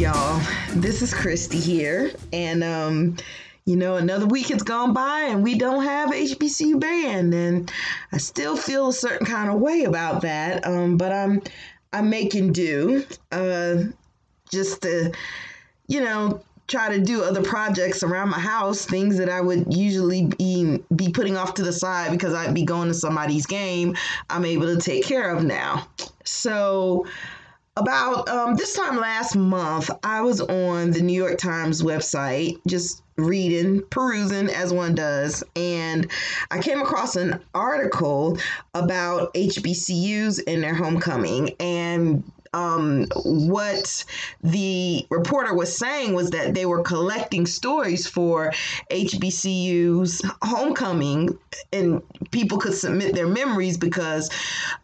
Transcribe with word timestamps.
y'all? 0.00 0.40
This 0.76 1.02
is 1.02 1.12
Christy 1.12 1.60
here, 1.60 2.10
and 2.32 2.64
um, 2.64 3.16
you 3.66 3.76
know, 3.76 3.96
another 3.96 4.24
week 4.24 4.48
has 4.48 4.62
gone 4.62 4.94
by, 4.94 5.26
and 5.28 5.42
we 5.42 5.58
don't 5.58 5.84
have 5.84 6.08
HBCU 6.08 6.80
band, 6.80 7.34
and 7.34 7.70
I 8.10 8.16
still 8.16 8.56
feel 8.56 8.88
a 8.88 8.92
certain 8.94 9.26
kind 9.26 9.50
of 9.50 9.60
way 9.60 9.84
about 9.84 10.22
that. 10.22 10.66
Um, 10.66 10.96
but 10.96 11.12
I'm 11.12 11.42
I'm 11.92 12.08
making 12.08 12.54
do, 12.54 13.04
uh, 13.30 13.82
just 14.50 14.80
to, 14.82 15.12
you 15.86 16.00
know, 16.00 16.42
try 16.66 16.96
to 16.96 17.04
do 17.04 17.22
other 17.22 17.42
projects 17.42 18.02
around 18.02 18.30
my 18.30 18.38
house, 18.40 18.86
things 18.86 19.18
that 19.18 19.28
I 19.28 19.42
would 19.42 19.74
usually 19.74 20.28
be 20.38 20.82
be 20.96 21.12
putting 21.12 21.36
off 21.36 21.52
to 21.54 21.62
the 21.62 21.74
side 21.74 22.10
because 22.10 22.32
I'd 22.32 22.54
be 22.54 22.64
going 22.64 22.88
to 22.88 22.94
somebody's 22.94 23.44
game. 23.44 23.94
I'm 24.30 24.46
able 24.46 24.74
to 24.74 24.80
take 24.80 25.04
care 25.04 25.30
of 25.30 25.44
now. 25.44 25.88
So 26.24 27.04
about 27.80 28.28
um, 28.28 28.54
this 28.56 28.74
time 28.76 28.96
last 28.98 29.34
month, 29.34 29.90
I 30.02 30.20
was 30.20 30.40
on 30.40 30.90
the 30.90 31.00
New 31.00 31.14
York 31.14 31.38
Times 31.38 31.82
website 31.82 32.58
just 32.66 33.02
reading, 33.16 33.82
perusing 33.90 34.48
as 34.48 34.72
one 34.72 34.94
does, 34.94 35.42
and 35.56 36.10
I 36.50 36.60
came 36.60 36.80
across 36.80 37.16
an 37.16 37.40
article 37.54 38.38
about 38.74 39.32
HBCUs 39.34 40.40
and 40.46 40.62
their 40.62 40.74
homecoming. 40.74 41.54
And 41.58 42.22
um, 42.52 43.06
what 43.24 44.04
the 44.42 45.06
reporter 45.10 45.54
was 45.54 45.76
saying 45.76 46.14
was 46.14 46.30
that 46.30 46.52
they 46.52 46.66
were 46.66 46.82
collecting 46.82 47.46
stories 47.46 48.06
for 48.06 48.52
HBCU's 48.90 50.22
homecoming, 50.42 51.38
and 51.72 52.02
people 52.30 52.58
could 52.58 52.74
submit 52.74 53.14
their 53.14 53.28
memories 53.28 53.78
because, 53.78 54.30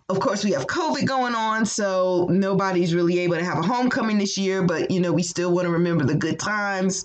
of 0.08 0.20
course, 0.20 0.44
we 0.44 0.52
have 0.52 0.66
COVID 0.66 1.06
going 1.06 1.34
on, 1.34 1.66
so 1.66 2.28
nobody's 2.30 2.94
really 2.94 3.18
able 3.20 3.36
to 3.36 3.44
have 3.44 3.58
a 3.58 3.62
homecoming 3.62 4.18
this 4.18 4.38
year. 4.38 4.62
But 4.62 4.90
you 4.90 5.00
know, 5.00 5.12
we 5.12 5.24
still 5.24 5.52
want 5.52 5.66
to 5.66 5.72
remember 5.72 6.04
the 6.04 6.14
good 6.14 6.38
times. 6.38 7.04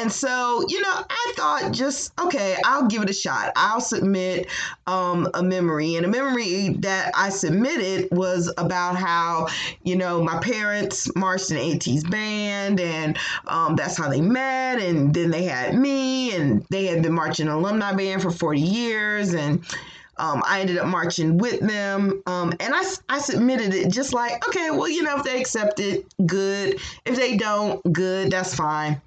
And 0.00 0.10
so, 0.10 0.64
you 0.66 0.80
know, 0.80 1.04
I 1.10 1.32
thought 1.36 1.72
just, 1.72 2.18
okay, 2.18 2.56
I'll 2.64 2.86
give 2.86 3.02
it 3.02 3.10
a 3.10 3.12
shot. 3.12 3.52
I'll 3.54 3.82
submit 3.82 4.46
um, 4.86 5.28
a 5.34 5.42
memory. 5.42 5.96
And 5.96 6.06
a 6.06 6.08
memory 6.08 6.70
that 6.78 7.12
I 7.14 7.28
submitted 7.28 8.08
was 8.10 8.50
about 8.56 8.96
how, 8.96 9.48
you 9.82 9.96
know, 9.96 10.22
my 10.22 10.38
parents 10.38 11.14
marched 11.14 11.50
in 11.50 11.58
AT's 11.58 12.02
band 12.04 12.80
and 12.80 13.18
um, 13.46 13.76
that's 13.76 13.98
how 13.98 14.08
they 14.08 14.22
met. 14.22 14.80
And 14.80 15.12
then 15.12 15.30
they 15.30 15.44
had 15.44 15.74
me 15.74 16.34
and 16.34 16.64
they 16.70 16.86
had 16.86 17.02
been 17.02 17.12
marching 17.12 17.48
alumni 17.48 17.92
band 17.92 18.22
for 18.22 18.30
40 18.30 18.58
years. 18.58 19.34
And 19.34 19.62
um, 20.16 20.42
I 20.46 20.60
ended 20.60 20.78
up 20.78 20.86
marching 20.86 21.36
with 21.36 21.60
them. 21.60 22.22
Um, 22.24 22.54
and 22.58 22.72
I, 22.74 22.84
I 23.10 23.18
submitted 23.18 23.74
it 23.74 23.90
just 23.90 24.14
like, 24.14 24.48
okay, 24.48 24.70
well, 24.70 24.88
you 24.88 25.02
know, 25.02 25.18
if 25.18 25.24
they 25.24 25.38
accept 25.38 25.78
it, 25.78 26.06
good. 26.24 26.80
If 27.04 27.16
they 27.16 27.36
don't, 27.36 27.82
good, 27.92 28.30
that's 28.30 28.54
fine. 28.54 29.02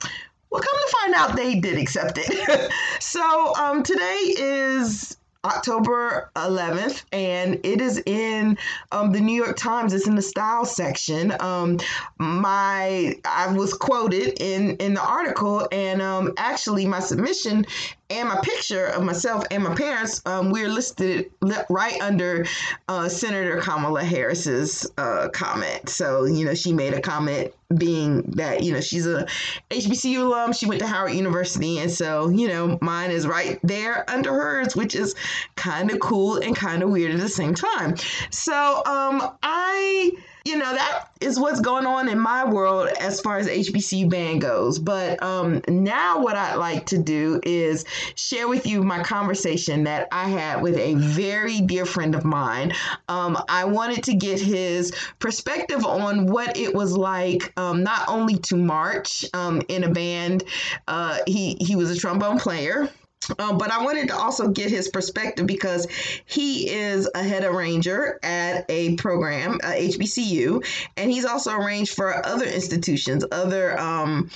Well, 0.53 0.61
come 0.61 0.79
to 0.79 0.95
find 1.01 1.13
out, 1.15 1.35
they 1.35 1.55
did 1.55 1.79
accept 1.79 2.19
it. 2.21 2.71
so 2.99 3.55
um, 3.55 3.81
today 3.81 4.35
is 4.37 5.17
October 5.43 6.29
11th, 6.35 7.05
and 7.11 7.59
it 7.63 7.81
is 7.81 7.99
in 8.05 8.59
um, 8.91 9.11
the 9.11 9.19
New 9.19 9.33
York 9.35 9.57
Times. 9.57 9.93
It's 9.93 10.05
in 10.05 10.13
the 10.13 10.21
style 10.21 10.63
section. 10.63 11.33
Um, 11.39 11.79
my 12.19 13.15
I 13.25 13.51
was 13.51 13.73
quoted 13.73 14.39
in 14.39 14.77
in 14.77 14.93
the 14.93 15.03
article, 15.03 15.67
and 15.71 16.03
um, 16.03 16.33
actually 16.37 16.85
my 16.85 16.99
submission 16.99 17.65
and 18.13 18.29
my 18.29 18.39
picture 18.41 18.85
of 18.85 19.03
myself 19.03 19.45
and 19.49 19.63
my 19.63 19.73
parents, 19.73 20.21
um, 20.25 20.51
we're 20.51 20.69
listed 20.69 21.31
right 21.69 21.99
under 22.01 22.45
uh, 22.87 23.09
Senator 23.09 23.59
Kamala 23.59 24.03
Harris's 24.03 24.89
uh, 24.97 25.29
comment. 25.29 25.89
So, 25.89 26.25
you 26.25 26.45
know, 26.45 26.53
she 26.53 26.73
made 26.73 26.93
a 26.93 27.01
comment 27.01 27.53
being 27.75 28.21
that, 28.35 28.63
you 28.63 28.71
know, 28.71 28.81
she's 28.81 29.07
a 29.07 29.25
HBCU 29.71 30.21
alum. 30.21 30.53
She 30.53 30.67
went 30.67 30.79
to 30.81 30.87
Howard 30.87 31.13
University. 31.13 31.79
And 31.79 31.89
so, 31.89 32.29
you 32.29 32.47
know, 32.47 32.77
mine 32.81 33.09
is 33.09 33.25
right 33.25 33.59
there 33.63 34.07
under 34.09 34.31
hers, 34.31 34.75
which 34.75 34.95
is 34.95 35.15
kind 35.55 35.91
of 35.91 35.99
cool 35.99 36.37
and 36.37 36.55
kind 36.55 36.83
of 36.83 36.89
weird 36.89 37.11
at 37.13 37.19
the 37.19 37.29
same 37.29 37.55
time. 37.55 37.95
So, 38.29 38.83
um, 38.85 39.35
I 39.41 40.11
you 40.45 40.57
know 40.57 40.73
that 40.73 41.07
is 41.21 41.39
what's 41.39 41.61
going 41.61 41.85
on 41.85 42.09
in 42.09 42.19
my 42.19 42.43
world 42.43 42.89
as 42.99 43.21
far 43.21 43.37
as 43.37 43.47
HBCU 43.47 44.09
band 44.09 44.41
goes. 44.41 44.77
But 44.77 45.21
um, 45.23 45.61
now 45.69 46.19
what 46.19 46.35
I'd 46.35 46.55
like 46.55 46.87
to 46.87 46.97
do 46.97 47.39
is 47.43 47.85
share 48.15 48.47
with 48.47 48.67
you 48.67 48.83
my 48.83 49.03
conversation 49.03 49.85
that 49.85 50.09
I 50.11 50.27
had 50.27 50.61
with 50.61 50.77
a 50.77 50.95
very 50.95 51.61
dear 51.61 51.85
friend 51.85 52.13
of 52.13 52.25
mine. 52.25 52.73
Um, 53.07 53.37
I 53.47 53.65
wanted 53.65 54.03
to 54.03 54.15
get 54.15 54.41
his 54.41 54.93
perspective 55.19 55.85
on 55.85 56.27
what 56.27 56.57
it 56.57 56.75
was 56.75 56.97
like, 56.97 57.53
um, 57.57 57.83
not 57.83 58.09
only 58.09 58.37
to 58.39 58.57
march 58.57 59.25
um, 59.33 59.61
in 59.69 59.85
a 59.85 59.89
band. 59.89 60.43
Uh, 60.87 61.19
he 61.25 61.55
he 61.59 61.75
was 61.75 61.89
a 61.89 61.95
trombone 61.95 62.37
player. 62.37 62.89
Um, 63.39 63.57
but 63.57 63.71
I 63.71 63.83
wanted 63.83 64.07
to 64.09 64.15
also 64.15 64.49
get 64.49 64.69
his 64.69 64.89
perspective 64.89 65.45
because 65.45 65.87
he 66.25 66.69
is 66.69 67.09
a 67.15 67.23
head 67.23 67.43
arranger 67.43 68.19
at 68.23 68.65
a 68.69 68.95
program, 68.95 69.59
uh, 69.63 69.71
HBCU, 69.71 70.65
and 70.97 71.11
he's 71.11 71.25
also 71.25 71.51
arranged 71.51 71.95
for 71.95 72.25
other 72.25 72.45
institutions, 72.45 73.23
other 73.31 73.79
um, 73.79 74.29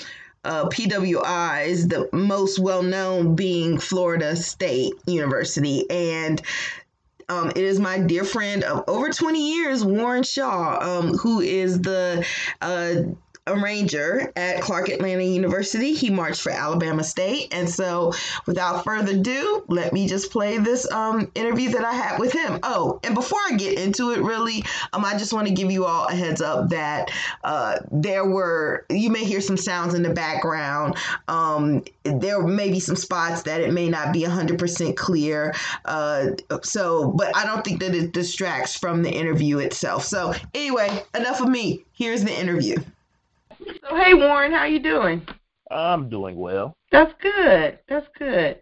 uh, 0.43 0.69
PWIs, 0.69 1.89
the 1.89 2.09
most 2.15 2.59
well 2.59 2.83
known 2.83 3.35
being 3.35 3.77
Florida 3.77 4.35
State 4.35 4.93
University. 5.05 5.89
And 5.89 6.41
um, 7.29 7.49
it 7.49 7.57
is 7.57 7.79
my 7.79 7.99
dear 7.99 8.23
friend 8.23 8.63
of 8.63 8.85
over 8.87 9.09
20 9.09 9.55
years, 9.55 9.83
Warren 9.83 10.23
Shaw, 10.23 10.79
um, 10.79 11.17
who 11.17 11.41
is 11.41 11.81
the 11.81 12.25
uh, 12.61 12.93
arranger 13.47 14.31
at 14.35 14.61
Clark 14.61 14.89
Atlanta 14.89 15.23
University. 15.23 15.93
He 15.93 16.09
marched 16.09 16.41
for 16.41 16.51
Alabama 16.51 17.03
State. 17.03 17.53
And 17.53 17.69
so, 17.69 18.13
without 18.45 18.83
further 18.83 19.13
ado, 19.13 19.63
let 19.67 19.93
me 19.93 20.07
just 20.07 20.31
play 20.31 20.57
this 20.57 20.89
um, 20.91 21.31
interview 21.35 21.69
that 21.71 21.85
I 21.85 21.93
had 21.93 22.19
with 22.19 22.33
him. 22.33 22.59
Oh, 22.63 22.99
and 23.03 23.15
before 23.15 23.39
I 23.49 23.55
get 23.55 23.79
into 23.79 24.11
it, 24.11 24.19
really, 24.21 24.63
um, 24.93 25.05
I 25.05 25.17
just 25.17 25.33
want 25.33 25.47
to 25.47 25.53
give 25.53 25.71
you 25.71 25.85
all 25.85 26.07
a 26.07 26.13
heads 26.13 26.41
up 26.41 26.69
that 26.69 27.11
uh, 27.43 27.79
there 27.91 28.25
were, 28.25 28.85
you 28.89 29.09
may 29.09 29.23
hear 29.23 29.41
some 29.41 29.57
sounds 29.57 29.93
in 29.93 30.03
the 30.03 30.13
background. 30.13 30.95
Um, 31.27 31.83
there 32.03 32.41
may 32.41 32.69
be 32.69 32.79
some 32.79 32.95
spots 32.95 33.43
that 33.43 33.61
it 33.61 33.73
may 33.73 33.89
not 33.89 34.13
be 34.13 34.23
100% 34.23 34.95
clear. 34.95 35.53
Uh, 35.85 36.27
so, 36.63 37.11
but 37.11 37.35
I 37.35 37.45
don't 37.45 37.63
think 37.63 37.79
that 37.81 37.95
it 37.95 38.11
distracts 38.11 38.75
from 38.75 39.03
the 39.03 39.11
interview 39.11 39.59
itself. 39.59 40.03
So, 40.03 40.33
anyway, 40.53 41.03
enough 41.15 41.41
of 41.41 41.49
me. 41.49 41.83
Here's 41.93 42.23
the 42.23 42.37
interview. 42.37 42.77
So 43.89 43.95
hey 43.95 44.13
Warren, 44.13 44.51
how 44.51 44.65
you 44.65 44.79
doing? 44.79 45.25
I'm 45.71 46.09
doing 46.09 46.37
well. 46.37 46.73
That's 46.91 47.13
good. 47.21 47.79
That's 47.89 48.07
good. 48.17 48.61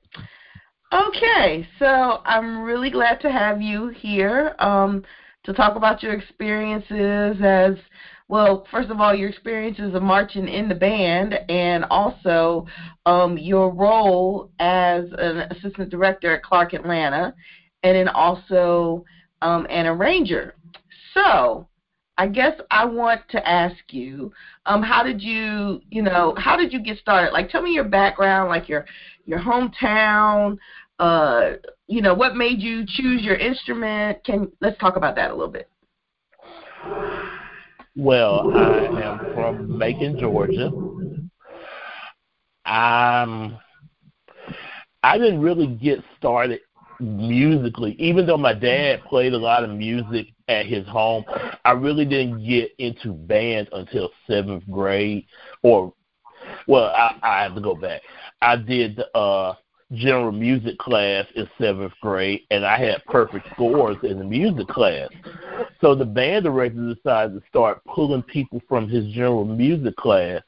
Okay, 0.94 1.68
so 1.78 2.22
I'm 2.26 2.64
really 2.64 2.90
glad 2.90 3.20
to 3.22 3.32
have 3.32 3.62
you 3.62 3.90
here 3.90 4.56
um, 4.60 5.04
to 5.44 5.54
talk 5.54 5.76
about 5.76 6.02
your 6.02 6.14
experiences 6.14 7.38
as 7.44 7.76
well. 8.28 8.66
First 8.72 8.90
of 8.90 9.00
all, 9.00 9.14
your 9.14 9.30
experiences 9.30 9.94
of 9.94 10.02
marching 10.02 10.48
in 10.48 10.70
the 10.70 10.76
band, 10.76 11.36
and 11.50 11.86
also 11.86 12.66
um, 13.06 13.38
your 13.38 13.72
role 13.72 14.52
as 14.60 15.06
an 15.18 15.52
assistant 15.52 15.90
director 15.90 16.36
at 16.36 16.44
Clark 16.44 16.74
Atlanta, 16.74 17.34
and 17.84 17.96
then 17.96 18.08
also 18.08 19.06
um, 19.42 19.68
an 19.70 19.86
arranger. 19.86 20.56
So, 21.14 21.68
I 22.18 22.28
guess 22.28 22.54
I 22.72 22.86
want 22.86 23.22
to 23.30 23.48
ask 23.48 23.76
you, 23.90 24.32
um, 24.66 24.82
how 24.82 25.04
did 25.04 25.22
you, 25.22 25.82
you 25.90 26.02
know, 26.02 26.34
how 26.38 26.56
did 26.56 26.72
you 26.72 26.80
get 26.80 26.98
started? 26.98 27.32
Like, 27.34 27.50
tell 27.50 27.62
me 27.62 27.72
your 27.72 27.84
background, 27.84 28.50
like 28.50 28.70
your 28.70 28.86
your 29.26 29.40
hometown. 29.40 30.58
Uh, 30.98 31.54
you 31.88 32.02
know, 32.02 32.14
what 32.14 32.36
made 32.36 32.62
you 32.62 32.86
choose 32.88 33.22
your 33.22 33.36
instrument? 33.36 34.24
Can 34.24 34.50
let's 34.62 34.80
talk 34.80 34.96
about 34.96 35.16
that 35.16 35.32
a 35.32 35.34
little 35.34 35.52
bit. 35.52 35.70
Well, 37.98 38.56
I 38.56 39.02
am 39.02 39.34
from 39.34 39.78
Macon, 39.78 40.18
Georgia. 40.20 40.72
I'm. 42.66 43.58
I 45.04 45.18
didn't 45.18 45.42
really 45.42 45.68
get 45.68 46.00
started 46.18 46.62
musically, 47.00 47.96
even 48.00 48.26
though 48.26 48.38
my 48.38 48.54
dad 48.54 49.04
played 49.04 49.34
a 49.34 49.38
lot 49.38 49.64
of 49.64 49.70
music 49.70 50.28
at 50.48 50.66
his 50.66 50.88
home, 50.88 51.26
I 51.64 51.72
really 51.72 52.06
didn't 52.06 52.46
get 52.46 52.72
into 52.78 53.14
band 53.14 53.70
until 53.72 54.10
seventh 54.28 54.64
grade. 54.70 55.26
Or, 55.64 55.94
well, 56.68 56.86
I, 56.86 57.18
I 57.22 57.44
have 57.44 57.56
to 57.56 57.62
go 57.62 57.76
back. 57.76 58.02
I 58.42 58.56
did 58.56 59.02
uh, 59.14 59.54
general 59.94 60.32
music 60.32 60.78
class 60.78 61.26
in 61.36 61.48
seventh 61.60 61.94
grade, 62.02 62.42
and 62.52 62.66
I 62.66 62.78
had 62.78 63.04
perfect 63.06 63.48
scores 63.54 63.98
in 64.04 64.20
the 64.20 64.26
music 64.26 64.68
class. 64.68 65.10
So 65.82 65.96
the 65.96 66.06
band 66.06 66.46
director 66.46 66.94
decided 66.94 67.40
to 67.40 67.48
start 67.48 67.82
pulling 67.86 68.24
people 68.24 68.62
from 68.68 68.90
his 68.90 69.08
general 69.14 69.46
music 69.46 69.96
class 69.96 70.42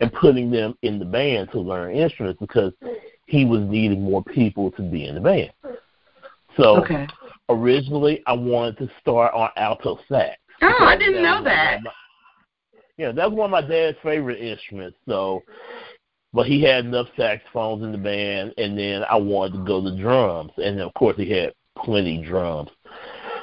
and 0.00 0.12
putting 0.12 0.50
them 0.50 0.76
in 0.82 0.98
the 0.98 1.04
band 1.04 1.50
to 1.52 1.60
learn 1.60 1.94
instruments 1.94 2.40
because 2.40 2.72
he 3.26 3.44
was 3.44 3.60
needing 3.62 4.02
more 4.02 4.24
people 4.24 4.70
to 4.72 4.82
be 4.82 5.06
in 5.06 5.14
the 5.14 5.20
band. 5.20 5.52
So 6.60 6.82
okay. 6.82 7.06
originally, 7.48 8.22
I 8.26 8.32
wanted 8.34 8.78
to 8.78 8.90
start 9.00 9.32
on 9.34 9.50
alto 9.56 9.98
sax. 10.08 10.36
Oh, 10.62 10.84
I 10.84 10.96
didn't 10.96 11.22
know 11.22 11.42
that. 11.42 11.80
you 12.96 13.06
know, 13.06 13.12
that's 13.12 13.32
one 13.32 13.46
of 13.46 13.50
my 13.50 13.66
dad's 13.66 13.96
favorite 14.02 14.40
instruments. 14.40 14.98
So, 15.08 15.42
but 16.32 16.46
he 16.46 16.62
had 16.62 16.84
enough 16.84 17.06
saxophones 17.16 17.82
in 17.82 17.92
the 17.92 17.98
band, 17.98 18.54
and 18.58 18.78
then 18.78 19.04
I 19.08 19.16
wanted 19.16 19.58
to 19.58 19.64
go 19.64 19.82
to 19.82 19.96
drums, 19.96 20.52
and 20.58 20.80
of 20.80 20.92
course 20.94 21.16
he 21.16 21.30
had 21.30 21.54
plenty 21.78 22.22
drums. 22.22 22.70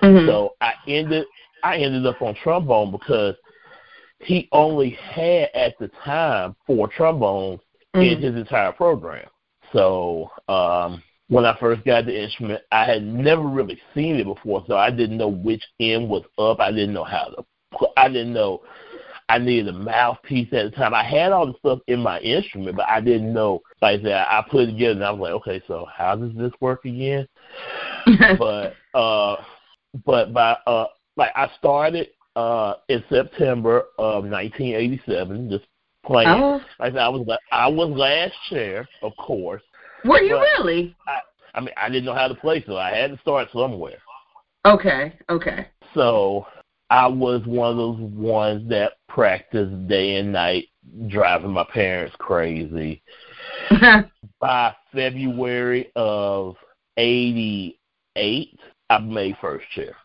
Mm-hmm. 0.03 0.27
So 0.27 0.53
I 0.61 0.73
ended 0.87 1.25
I 1.63 1.77
ended 1.77 2.05
up 2.05 2.21
on 2.21 2.35
trombone 2.35 2.91
because 2.91 3.35
he 4.19 4.47
only 4.51 4.91
had 4.91 5.49
at 5.55 5.73
the 5.79 5.89
time 6.03 6.55
four 6.65 6.87
trombones 6.87 7.59
mm-hmm. 7.95 8.01
in 8.01 8.21
his 8.21 8.35
entire 8.35 8.71
program. 8.71 9.27
So 9.73 10.29
um 10.47 11.01
when 11.29 11.45
I 11.45 11.57
first 11.59 11.83
got 11.83 12.05
the 12.05 12.23
instrument, 12.23 12.61
I 12.71 12.85
had 12.85 13.03
never 13.03 13.43
really 13.43 13.79
seen 13.93 14.15
it 14.15 14.25
before, 14.25 14.63
so 14.67 14.77
I 14.77 14.89
didn't 14.91 15.17
know 15.17 15.27
which 15.27 15.63
end 15.79 16.09
was 16.09 16.23
up. 16.37 16.59
I 16.59 16.71
didn't 16.71 16.93
know 16.93 17.03
how 17.03 17.25
to. 17.25 17.45
Put, 17.71 17.89
I 17.97 18.07
didn't 18.07 18.33
know 18.33 18.61
I 19.29 19.37
needed 19.39 19.67
a 19.67 19.77
mouthpiece 19.77 20.47
at 20.53 20.71
the 20.71 20.71
time. 20.71 20.93
I 20.93 21.03
had 21.03 21.33
all 21.33 21.47
the 21.47 21.57
stuff 21.59 21.79
in 21.87 21.99
my 21.99 22.19
instrument, 22.19 22.77
but 22.77 22.87
I 22.87 23.01
didn't 23.01 23.33
know. 23.33 23.61
Like 23.81 24.01
that, 24.03 24.27
I 24.29 24.43
put 24.49 24.63
it 24.63 24.71
together, 24.71 24.93
and 24.93 25.03
I 25.03 25.11
was 25.11 25.19
like, 25.19 25.33
okay, 25.33 25.61
so 25.67 25.85
how 25.93 26.15
does 26.15 26.33
this 26.35 26.53
work 26.61 26.85
again? 26.85 27.27
but 28.39 28.73
uh, 28.93 29.35
but 30.05 30.33
by 30.33 30.57
uh, 30.65 30.85
like 31.17 31.31
I 31.35 31.49
started 31.57 32.09
uh 32.37 32.75
in 32.87 33.03
September 33.09 33.85
of 33.97 34.23
1987, 34.23 35.49
just 35.49 35.65
playing. 36.05 36.29
Oh. 36.29 36.61
Like 36.79 36.95
I 36.95 37.09
was, 37.09 37.27
I 37.51 37.67
was 37.67 37.89
last 37.89 38.33
chair, 38.49 38.87
of 39.01 39.11
course. 39.17 39.61
Were 40.07 40.21
you 40.21 40.39
really? 40.39 40.95
I, 41.07 41.19
I 41.55 41.59
mean, 41.59 41.71
I 41.77 41.89
didn't 41.89 42.05
know 42.05 42.13
how 42.13 42.27
to 42.27 42.35
play, 42.35 42.63
so 42.65 42.77
I 42.77 42.95
had 42.95 43.11
to 43.11 43.19
start 43.19 43.49
somewhere. 43.51 43.97
Okay, 44.65 45.13
okay. 45.29 45.67
So 45.93 46.45
I 46.89 47.07
was 47.07 47.41
one 47.45 47.71
of 47.71 47.77
those 47.77 47.99
ones 47.99 48.69
that 48.69 48.93
practiced 49.09 49.87
day 49.87 50.17
and 50.17 50.31
night, 50.31 50.65
driving 51.07 51.51
my 51.51 51.65
parents 51.73 52.15
crazy. 52.19 53.01
By 54.39 54.75
February 54.93 55.91
of 55.95 56.55
'88, 56.97 58.59
I 58.89 58.97
made 58.99 59.35
first 59.41 59.65
chair. 59.71 59.95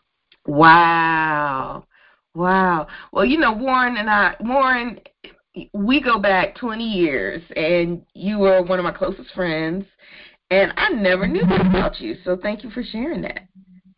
Wow, 0.45 1.85
wow. 2.35 2.87
Well, 3.11 3.25
you 3.25 3.37
know, 3.37 3.53
Warren 3.53 3.97
and 3.97 4.09
I, 4.09 4.35
Warren, 4.41 4.99
we 5.73 6.01
go 6.01 6.19
back 6.19 6.55
20 6.55 6.83
years, 6.83 7.41
and 7.55 8.05
you 8.13 8.39
were 8.39 8.63
one 8.63 8.79
of 8.79 8.85
my 8.85 8.91
closest 8.91 9.31
friends, 9.33 9.85
and 10.49 10.73
I 10.77 10.89
never 10.89 11.27
knew 11.27 11.45
that 11.45 11.61
about 11.61 11.99
you. 11.99 12.15
So 12.23 12.37
thank 12.41 12.63
you 12.63 12.69
for 12.71 12.83
sharing 12.83 13.21
that. 13.21 13.47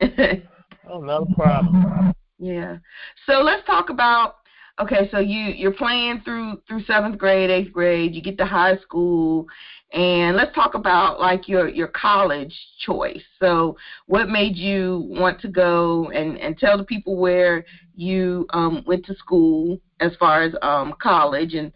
oh, 0.90 1.02
no 1.02 1.26
problem. 1.36 2.14
Yeah. 2.38 2.78
So 3.26 3.42
let's 3.42 3.66
talk 3.66 3.90
about 3.90 4.36
okay, 4.80 5.10
so 5.12 5.20
you 5.20 5.46
you're 5.56 5.72
playing 5.72 6.22
through 6.26 6.62
through 6.68 6.84
seventh 6.84 7.18
grade, 7.18 7.50
eighth 7.50 7.72
grade, 7.72 8.14
you 8.14 8.22
get 8.22 8.38
to 8.40 8.46
high 8.46 8.78
school, 8.80 9.48
and 9.94 10.36
let's 10.36 10.54
talk 10.54 10.74
about 10.74 11.20
like 11.20 11.48
your 11.48 11.70
your 11.70 11.88
college 11.88 12.54
choice. 12.80 13.24
So 13.40 13.78
what 14.08 14.30
made 14.30 14.56
you 14.56 15.06
want 15.10 15.40
to 15.42 15.48
go 15.48 16.10
and 16.14 16.38
and 16.38 16.58
tell 16.58 16.78
the 16.78 16.84
people 16.84 17.16
where 17.18 17.64
you 17.96 18.46
um 18.52 18.84
went 18.86 19.06
to 19.06 19.16
school 19.16 19.80
as 20.00 20.12
far 20.20 20.44
as 20.44 20.54
um 20.62 20.94
college 21.02 21.54
and 21.54 21.72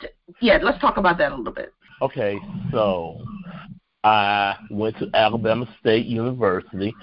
t- 0.00 0.08
yeah, 0.40 0.58
let's 0.62 0.80
talk 0.80 0.96
about 0.96 1.18
that 1.18 1.32
a 1.32 1.36
little 1.36 1.52
bit. 1.52 1.72
Okay, 2.02 2.38
so 2.72 3.18
I 4.04 4.56
went 4.70 4.96
to 4.98 5.10
Alabama 5.14 5.68
State 5.80 6.06
University 6.06 6.94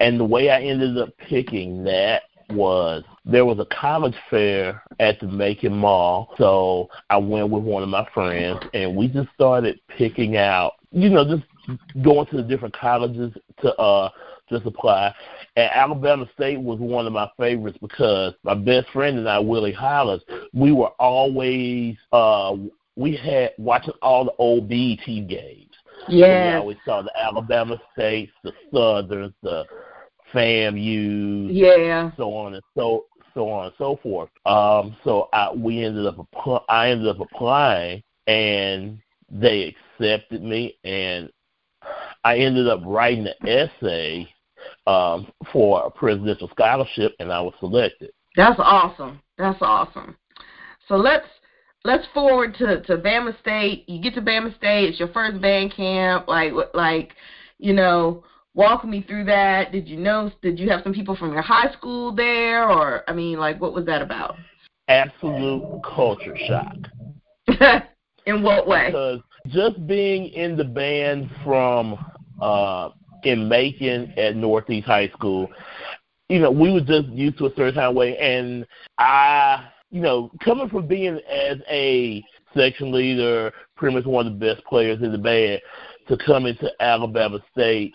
and 0.00 0.20
the 0.20 0.24
way 0.24 0.50
I 0.50 0.62
ended 0.62 0.98
up 0.98 1.10
picking 1.18 1.84
that 1.84 2.22
was 2.50 3.02
there 3.24 3.44
was 3.44 3.58
a 3.58 3.66
college 3.74 4.14
fair 4.30 4.82
at 5.00 5.18
the 5.20 5.26
Macon 5.26 5.76
Mall, 5.76 6.32
so 6.38 6.88
I 7.10 7.16
went 7.16 7.50
with 7.50 7.64
one 7.64 7.82
of 7.82 7.88
my 7.88 8.06
friends, 8.14 8.60
and 8.72 8.94
we 8.94 9.08
just 9.08 9.28
started 9.34 9.80
picking 9.88 10.36
out, 10.36 10.74
you 10.92 11.08
know, 11.08 11.24
just 11.24 11.42
going 12.02 12.26
to 12.28 12.36
the 12.36 12.42
different 12.42 12.76
colleges 12.76 13.32
to 13.62 13.74
uh 13.76 14.10
just 14.48 14.66
apply. 14.66 15.14
And 15.56 15.70
Alabama 15.72 16.28
State 16.34 16.60
was 16.60 16.78
one 16.78 17.06
of 17.06 17.12
my 17.12 17.28
favorites 17.38 17.78
because 17.80 18.34
my 18.42 18.54
best 18.54 18.88
friend 18.90 19.18
and 19.18 19.28
I, 19.28 19.38
Willie 19.38 19.72
Hollis, 19.72 20.22
we 20.52 20.72
were 20.72 20.90
always 20.98 21.96
uh 22.12 22.56
we 22.96 23.14
had 23.16 23.52
watching 23.58 23.94
all 24.02 24.24
the 24.24 24.32
old 24.38 24.68
BET 24.68 25.04
games. 25.06 25.70
Yeah. 26.08 26.54
We 26.54 26.56
always 26.56 26.76
saw 26.84 27.02
the 27.02 27.12
Alabama 27.18 27.80
States, 27.92 28.32
the 28.42 28.52
Southerns, 28.72 29.34
the 29.42 29.64
FAMU, 30.32 31.48
yeah, 31.50 32.10
so 32.16 32.34
on 32.34 32.54
and 32.54 32.62
so 32.76 33.04
so 33.34 33.48
on 33.48 33.66
and 33.66 33.74
so 33.78 33.98
forth. 34.02 34.30
Um, 34.44 34.96
so 35.04 35.28
I 35.32 35.52
we 35.52 35.84
ended 35.84 36.06
up 36.06 36.26
I 36.68 36.90
ended 36.90 37.08
up 37.08 37.20
applying, 37.20 38.02
and 38.26 38.98
they 39.30 39.74
accepted 40.00 40.42
me, 40.42 40.76
and 40.84 41.30
I 42.24 42.38
ended 42.38 42.66
up 42.68 42.80
writing 42.84 43.26
an 43.26 43.48
essay 43.48 44.28
um, 44.86 45.30
for 45.52 45.86
a 45.86 45.90
presidential 45.90 46.48
scholarship, 46.48 47.14
and 47.18 47.32
I 47.32 47.40
was 47.40 47.54
selected. 47.60 48.10
That's 48.36 48.58
awesome. 48.58 49.20
That's 49.38 49.58
awesome. 49.60 50.16
So 50.88 50.96
let's 50.96 51.26
let's 51.84 52.06
forward 52.12 52.54
to 52.58 52.82
to 52.82 52.96
Bama 52.98 53.38
State. 53.40 53.88
You 53.88 54.00
get 54.00 54.14
to 54.14 54.22
Bama 54.22 54.56
State. 54.56 54.90
It's 54.90 54.98
your 54.98 55.08
first 55.08 55.40
band 55.40 55.74
camp. 55.74 56.28
Like 56.28 56.52
like 56.74 57.12
you 57.58 57.72
know 57.72 58.24
walk 58.56 58.84
me 58.84 59.02
through 59.06 59.24
that. 59.26 59.70
Did 59.70 59.86
you 59.86 59.98
know? 59.98 60.32
Did 60.42 60.58
you 60.58 60.68
have 60.70 60.82
some 60.82 60.92
people 60.92 61.14
from 61.14 61.32
your 61.32 61.42
high 61.42 61.72
school 61.72 62.12
there, 62.12 62.68
or 62.68 63.08
I 63.08 63.12
mean, 63.12 63.38
like, 63.38 63.60
what 63.60 63.72
was 63.72 63.86
that 63.86 64.02
about? 64.02 64.36
Absolute 64.88 65.82
culture 65.84 66.36
shock. 66.48 66.76
in 68.26 68.42
what 68.42 68.66
way? 68.66 68.86
Because 68.86 69.20
just 69.48 69.86
being 69.86 70.28
in 70.28 70.56
the 70.56 70.64
band 70.64 71.30
from 71.44 71.94
uh, 72.40 72.90
in 73.26 73.48
Macon 73.48 74.12
at 74.16 74.36
Northeast 74.36 74.86
High 74.86 75.08
School, 75.08 75.48
you 76.28 76.40
know, 76.40 76.50
we 76.50 76.72
were 76.72 76.80
just 76.80 77.08
used 77.08 77.38
to 77.38 77.46
a 77.46 77.50
certain 77.50 77.74
kind 77.74 77.86
of 77.86 77.94
way, 77.94 78.16
and 78.18 78.66
I, 78.98 79.68
you 79.90 80.00
know, 80.00 80.30
coming 80.44 80.68
from 80.68 80.86
being 80.86 81.20
as 81.30 81.58
a 81.70 82.24
section 82.54 82.92
leader, 82.92 83.52
pretty 83.76 83.94
much 83.94 84.06
one 84.06 84.26
of 84.26 84.38
the 84.38 84.54
best 84.54 84.64
players 84.66 85.02
in 85.02 85.12
the 85.12 85.18
band, 85.18 85.60
to 86.08 86.16
come 86.24 86.46
into 86.46 86.70
Alabama 86.80 87.38
State 87.52 87.92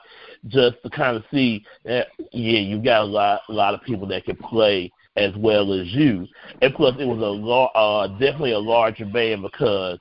just 0.47 0.77
to 0.83 0.89
kind 0.89 1.17
of 1.17 1.23
see 1.31 1.63
that 1.85 2.07
yeah, 2.31 2.59
you've 2.59 2.83
got 2.83 3.01
a 3.01 3.05
lot 3.05 3.41
a 3.49 3.53
lot 3.53 3.73
of 3.73 3.81
people 3.83 4.07
that 4.07 4.25
can 4.25 4.35
play 4.37 4.91
as 5.17 5.33
well 5.37 5.73
as 5.73 5.87
you. 5.87 6.27
And 6.61 6.73
plus, 6.73 6.95
it 6.99 7.05
was 7.05 7.19
a 7.19 7.77
uh, 7.77 8.07
definitely 8.19 8.53
a 8.53 8.59
larger 8.59 9.05
band 9.05 9.41
because 9.41 9.99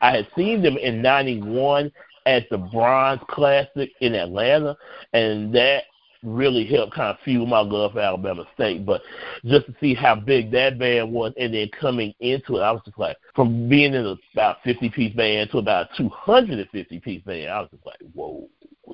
I 0.00 0.12
had 0.12 0.28
seen 0.36 0.62
them 0.62 0.76
in 0.76 1.02
'91 1.02 1.92
at 2.26 2.48
the 2.50 2.58
Bronze 2.58 3.20
Classic 3.28 3.90
in 4.00 4.14
Atlanta, 4.14 4.76
and 5.12 5.54
that 5.54 5.84
really 6.22 6.64
helped 6.64 6.94
kind 6.94 7.08
of 7.08 7.16
fuel 7.24 7.46
my 7.46 7.60
love 7.60 7.92
for 7.92 8.00
Alabama 8.00 8.44
State. 8.54 8.86
But 8.86 9.02
just 9.44 9.66
to 9.66 9.74
see 9.80 9.94
how 9.94 10.14
big 10.14 10.50
that 10.52 10.78
band 10.78 11.12
was, 11.12 11.32
and 11.38 11.52
then 11.52 11.68
coming 11.78 12.14
into 12.20 12.56
it, 12.56 12.60
I 12.60 12.70
was 12.70 12.82
just 12.84 12.98
like, 12.98 13.16
from 13.34 13.68
being 13.68 13.94
in 13.94 14.06
a, 14.06 14.16
about 14.34 14.58
50 14.64 14.90
piece 14.90 15.14
band 15.14 15.50
to 15.50 15.58
about 15.58 15.88
250 15.96 17.00
piece 17.00 17.22
band, 17.22 17.50
I 17.50 17.60
was 17.60 17.70
just 17.70 17.86
like, 17.86 17.98
whoa. 18.14 18.48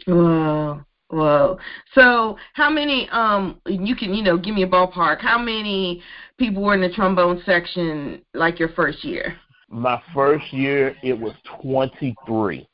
Wow. 0.06 0.84
Whoa. 1.10 1.58
So 1.94 2.36
how 2.52 2.68
many 2.68 3.08
um 3.10 3.60
you 3.66 3.96
can, 3.96 4.12
you 4.12 4.22
know, 4.22 4.36
give 4.36 4.54
me 4.54 4.62
a 4.62 4.68
ballpark. 4.68 5.20
How 5.20 5.38
many 5.38 6.02
people 6.38 6.62
were 6.62 6.74
in 6.74 6.82
the 6.82 6.90
trombone 6.90 7.42
section 7.46 8.20
like 8.34 8.58
your 8.58 8.68
first 8.70 9.02
year? 9.04 9.36
My 9.70 10.02
first 10.14 10.52
year 10.52 10.94
it 11.02 11.18
was 11.18 11.32
twenty 11.62 12.14
three. 12.26 12.68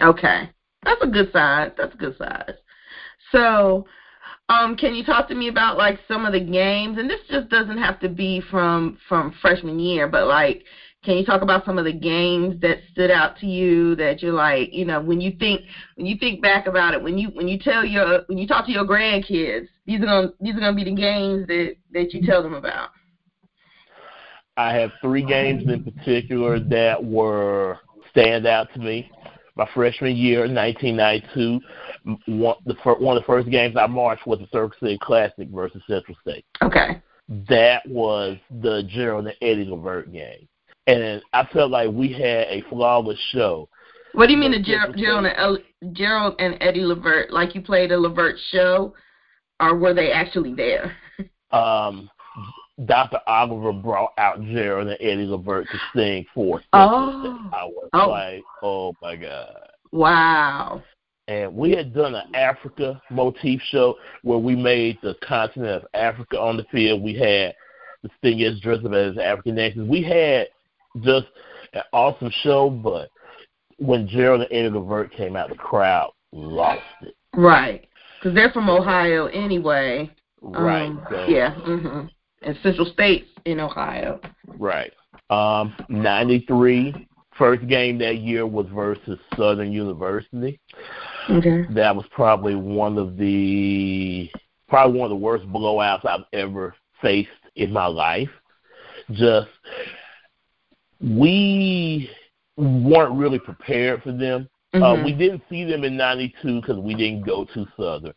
Okay. 0.00 0.50
That's 0.84 1.02
a 1.02 1.06
good 1.06 1.30
size. 1.32 1.70
That's 1.76 1.94
a 1.94 1.98
good 1.98 2.16
size. 2.18 2.54
So 3.32 3.86
um, 4.48 4.76
can 4.76 4.94
you 4.94 5.04
talk 5.04 5.28
to 5.28 5.34
me 5.34 5.48
about 5.48 5.78
like 5.78 5.98
some 6.06 6.26
of 6.26 6.32
the 6.32 6.40
games? 6.40 6.98
And 6.98 7.08
this 7.08 7.20
just 7.30 7.48
doesn't 7.48 7.78
have 7.78 8.00
to 8.00 8.08
be 8.08 8.42
from 8.50 8.98
from 9.08 9.34
freshman 9.40 9.78
year, 9.78 10.06
but 10.06 10.26
like 10.26 10.64
can 11.04 11.18
you 11.18 11.24
talk 11.24 11.42
about 11.42 11.66
some 11.66 11.78
of 11.78 11.84
the 11.84 11.92
games 11.92 12.60
that 12.62 12.78
stood 12.90 13.10
out 13.10 13.36
to 13.38 13.46
you 13.46 13.94
that 13.96 14.22
you're 14.22 14.32
like, 14.32 14.72
you 14.72 14.86
know, 14.86 15.00
when 15.00 15.20
you 15.20 15.32
think 15.38 15.60
when 15.96 16.06
you 16.06 16.16
think 16.16 16.40
back 16.40 16.66
about 16.66 16.94
it, 16.94 17.02
when 17.02 17.18
you 17.18 17.28
when 17.30 17.46
you 17.46 17.58
tell 17.58 17.84
your 17.84 18.22
when 18.26 18.38
you 18.38 18.46
talk 18.46 18.64
to 18.66 18.72
your 18.72 18.84
grandkids, 18.86 19.68
these 19.86 20.00
are 20.00 20.06
gonna 20.06 20.32
these 20.40 20.54
are 20.56 20.60
gonna 20.60 20.74
be 20.74 20.84
the 20.84 20.94
games 20.94 21.46
that 21.46 21.74
that 21.92 22.14
you 22.14 22.26
tell 22.26 22.42
them 22.42 22.54
about. 22.54 22.90
I 24.56 24.74
have 24.74 24.92
three 25.02 25.22
games 25.22 25.64
in 25.68 25.84
particular 25.84 26.58
that 26.60 27.02
were 27.02 27.78
stand 28.10 28.46
out 28.46 28.72
to 28.74 28.78
me. 28.80 29.10
My 29.56 29.68
freshman 29.72 30.16
year, 30.16 30.40
1992, 30.40 31.60
one, 32.26 32.56
the 32.66 32.74
one 32.98 33.16
of 33.16 33.22
the 33.22 33.26
first 33.26 33.48
games 33.50 33.76
I 33.76 33.86
marched 33.86 34.26
was 34.26 34.40
the 34.40 34.48
Circuit 34.52 34.78
City 34.80 34.98
Classic 35.00 35.48
versus 35.48 35.82
Central 35.86 36.16
State. 36.20 36.44
Okay. 36.62 37.00
That 37.48 37.88
was 37.88 38.36
the 38.60 38.82
Gerald 38.88 39.26
and 39.26 39.36
Eddie 39.40 39.64
Levert 39.64 40.12
game 40.12 40.48
and 40.86 41.22
I 41.32 41.46
felt 41.52 41.70
like 41.70 41.90
we 41.90 42.12
had 42.12 42.46
a 42.48 42.62
flawless 42.68 43.18
show. 43.32 43.68
What 44.12 44.26
do 44.26 44.32
you 44.32 44.38
mean 44.38 44.52
the 44.52 44.62
Ger- 44.62 44.94
Gerald 44.96 45.26
and 45.26 45.36
El- 45.36 45.92
Gerald 45.92 46.36
and 46.38 46.56
Eddie 46.60 46.84
Levert? 46.84 47.32
Like 47.32 47.54
you 47.54 47.62
played 47.62 47.90
a 47.90 47.98
Levert 47.98 48.36
show, 48.50 48.94
or 49.60 49.76
were 49.76 49.94
they 49.94 50.12
actually 50.12 50.54
there? 50.54 50.96
Um, 51.50 52.10
Dr. 52.86 53.20
Oliver 53.26 53.72
brought 53.72 54.12
out 54.18 54.42
Gerald 54.42 54.88
and 54.88 54.96
Eddie 55.00 55.26
Levert 55.26 55.66
to 55.70 55.78
sing 55.94 56.26
for 56.34 56.58
us. 56.58 56.64
Oh. 56.72 57.50
I 57.52 57.64
was 57.64 57.88
Oh. 57.92 58.08
like, 58.08 58.42
oh 58.62 58.94
my 59.00 59.14
God. 59.16 59.68
Wow. 59.92 60.82
And 61.28 61.54
we 61.54 61.70
had 61.70 61.94
done 61.94 62.14
an 62.14 62.34
Africa 62.34 63.00
motif 63.10 63.60
show 63.70 63.96
where 64.22 64.38
we 64.38 64.56
made 64.56 64.98
the 65.02 65.14
continent 65.26 65.82
of 65.82 65.88
Africa 65.94 66.38
on 66.38 66.56
the 66.56 66.64
field. 66.64 67.00
We 67.00 67.14
had 67.14 67.54
the 68.02 68.10
singers 68.22 68.60
dressed 68.60 68.84
up 68.84 68.92
as 68.92 69.16
African 69.18 69.54
nations. 69.54 69.88
We 69.88 70.02
had 70.02 70.48
just 71.02 71.26
an 71.72 71.82
awesome 71.92 72.30
show, 72.42 72.68
but 72.70 73.08
when 73.78 74.06
Gerald 74.08 74.42
and 74.42 74.52
Eddie 74.52 74.68
Levert 74.70 75.12
came 75.12 75.36
out, 75.36 75.48
the 75.48 75.54
crowd 75.54 76.10
lost 76.32 76.82
it. 77.02 77.14
Right. 77.34 77.86
Because 78.18 78.34
they're 78.34 78.50
from 78.50 78.68
Ohio 78.68 79.26
anyway. 79.26 80.10
Right. 80.42 80.86
Um, 80.86 81.06
so, 81.08 81.26
yeah. 81.28 81.54
Mhm. 81.54 82.10
And 82.44 82.56
Central 82.62 82.86
States 82.86 83.26
in 83.46 83.58
Ohio. 83.58 84.20
Right. 84.46 84.92
Um, 85.30 85.74
93, 85.88 87.08
first 87.38 87.66
game 87.66 87.98
that 87.98 88.18
year 88.18 88.46
was 88.46 88.66
versus 88.72 89.18
Southern 89.36 89.72
University. 89.72 90.60
Okay. 91.30 91.64
That 91.70 91.96
was 91.96 92.04
probably 92.10 92.54
one 92.54 92.98
of 92.98 93.16
the 93.16 94.30
probably 94.68 94.98
one 94.98 95.06
of 95.06 95.10
the 95.10 95.24
worst 95.24 95.44
blowouts 95.46 96.04
I've 96.04 96.24
ever 96.32 96.74
faced 97.00 97.28
in 97.56 97.72
my 97.72 97.86
life. 97.86 98.30
Just 99.12 99.48
we 101.00 102.10
weren't 102.56 103.14
really 103.14 103.38
prepared 103.38 104.02
for 104.02 104.12
them. 104.12 104.48
Uh, 104.74 104.96
Mhm. 104.96 105.04
we 105.04 105.12
didn't 105.12 105.42
see 105.48 105.64
them 105.64 105.84
in 105.84 105.96
'92 105.96 106.60
because 106.60 106.78
we 106.78 106.94
didn't 106.94 107.22
go 107.22 107.44
to 107.44 107.66
Southern, 107.76 108.12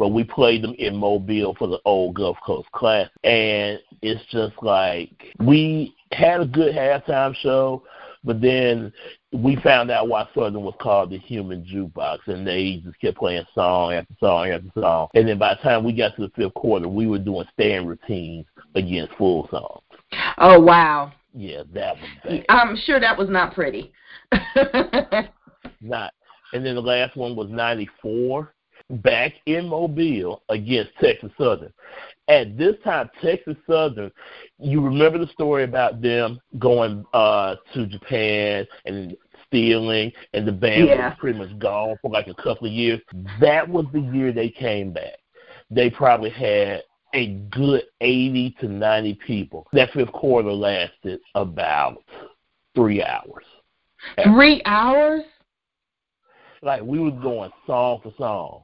but 0.00 0.08
we 0.14 0.24
played 0.24 0.62
them 0.62 0.74
in 0.78 0.96
Mobile 0.96 1.54
for 1.58 1.68
the 1.68 1.78
old 1.84 2.14
Gulf 2.14 2.38
Coast 2.44 2.72
Classic, 2.72 3.12
and 3.22 3.78
it's 4.00 4.24
just 4.30 4.54
like 4.62 5.10
we 5.38 5.94
had 6.10 6.40
a 6.40 6.46
good 6.46 6.74
halftime 6.74 7.36
show, 7.36 7.82
but 8.24 8.40
then 8.40 8.94
we 9.34 9.56
found 9.56 9.90
out 9.90 10.08
why 10.08 10.26
Southern 10.34 10.62
was 10.62 10.74
called 10.80 11.10
the 11.10 11.18
Human 11.18 11.62
Jukebox, 11.66 12.20
and 12.28 12.46
they 12.46 12.80
just 12.82 12.98
kept 12.98 13.18
playing 13.18 13.44
song 13.54 13.92
after 13.92 14.14
song 14.18 14.48
after 14.48 14.70
song, 14.80 15.08
and 15.12 15.28
then 15.28 15.38
by 15.38 15.52
the 15.52 15.60
time 15.60 15.84
we 15.84 15.92
got 15.92 16.16
to 16.16 16.22
the 16.22 16.32
fifth 16.34 16.54
quarter, 16.54 16.88
we 16.88 17.06
were 17.06 17.18
doing 17.18 17.46
stand 17.52 17.86
routines 17.86 18.46
against 18.74 19.12
full 19.16 19.48
songs. 19.50 19.82
Oh 20.38 20.58
wow. 20.58 21.12
Yeah, 21.34 21.64
that 21.74 21.96
was 21.96 22.08
bad. 22.24 22.46
I'm 22.48 22.74
sure 22.86 23.00
that 23.00 23.18
was 23.18 23.28
not 23.28 23.52
pretty. 23.52 23.92
not. 25.82 26.14
And 26.54 26.64
then 26.64 26.74
the 26.74 26.80
last 26.80 27.16
one 27.16 27.36
was 27.36 27.50
94, 27.50 28.52
back 28.90 29.32
in 29.46 29.68
Mobile 29.68 30.42
against 30.48 30.90
Texas 31.00 31.30
Southern. 31.38 31.72
At 32.28 32.56
this 32.56 32.76
time, 32.84 33.10
Texas 33.22 33.56
Southern, 33.68 34.10
you 34.58 34.80
remember 34.80 35.18
the 35.18 35.26
story 35.28 35.64
about 35.64 36.00
them 36.00 36.40
going 36.58 37.04
uh, 37.12 37.56
to 37.74 37.86
Japan 37.86 38.66
and 38.84 39.16
stealing, 39.46 40.12
and 40.32 40.46
the 40.46 40.52
band 40.52 40.88
Yeah. 40.88 41.08
was 41.08 41.16
pretty 41.18 41.38
much 41.38 41.58
gone 41.58 41.96
for 42.02 42.10
like 42.10 42.28
a 42.28 42.34
couple 42.34 42.66
of 42.66 42.72
years. 42.72 43.00
That 43.40 43.68
was 43.68 43.86
the 43.92 44.00
year 44.00 44.32
they 44.32 44.50
came 44.50 44.92
back. 44.92 45.16
They 45.70 45.90
probably 45.90 46.30
had 46.30 46.82
a 47.14 47.34
good 47.50 47.82
80 48.00 48.56
to 48.60 48.68
90 48.68 49.14
people. 49.26 49.66
That 49.72 49.90
fifth 49.92 50.12
quarter 50.12 50.52
lasted 50.52 51.20
about 51.34 52.02
three 52.74 53.02
hours. 53.02 53.44
Three 54.24 54.62
hours? 54.64 55.22
like 56.62 56.82
we 56.82 56.98
was 56.98 57.14
going 57.22 57.50
song 57.66 58.00
for 58.02 58.12
song. 58.18 58.62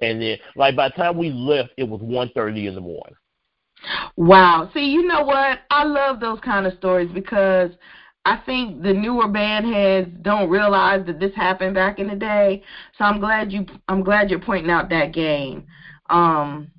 And 0.00 0.20
then 0.20 0.38
like 0.56 0.76
by 0.76 0.88
the 0.88 0.94
time 0.94 1.16
we 1.18 1.30
left 1.30 1.70
it 1.76 1.84
was 1.88 2.00
one 2.00 2.30
thirty 2.34 2.66
in 2.66 2.74
the 2.74 2.80
morning. 2.80 3.14
Wow. 4.16 4.70
See, 4.74 4.84
you 4.86 5.06
know 5.06 5.22
what? 5.22 5.60
I 5.70 5.84
love 5.84 6.20
those 6.20 6.38
kind 6.40 6.66
of 6.66 6.74
stories 6.74 7.10
because 7.12 7.70
I 8.26 8.36
think 8.44 8.82
the 8.82 8.92
newer 8.92 9.28
band 9.28 9.66
heads 9.72 10.10
don't 10.22 10.50
realize 10.50 11.06
that 11.06 11.18
this 11.18 11.34
happened 11.34 11.74
back 11.74 11.98
in 11.98 12.08
the 12.08 12.16
day. 12.16 12.62
So 12.98 13.04
I'm 13.04 13.20
glad 13.20 13.50
you 13.52 13.64
I'm 13.88 14.02
glad 14.02 14.30
you're 14.30 14.38
pointing 14.40 14.70
out 14.70 14.90
that 14.90 15.12
game. 15.12 15.64
Um 16.10 16.70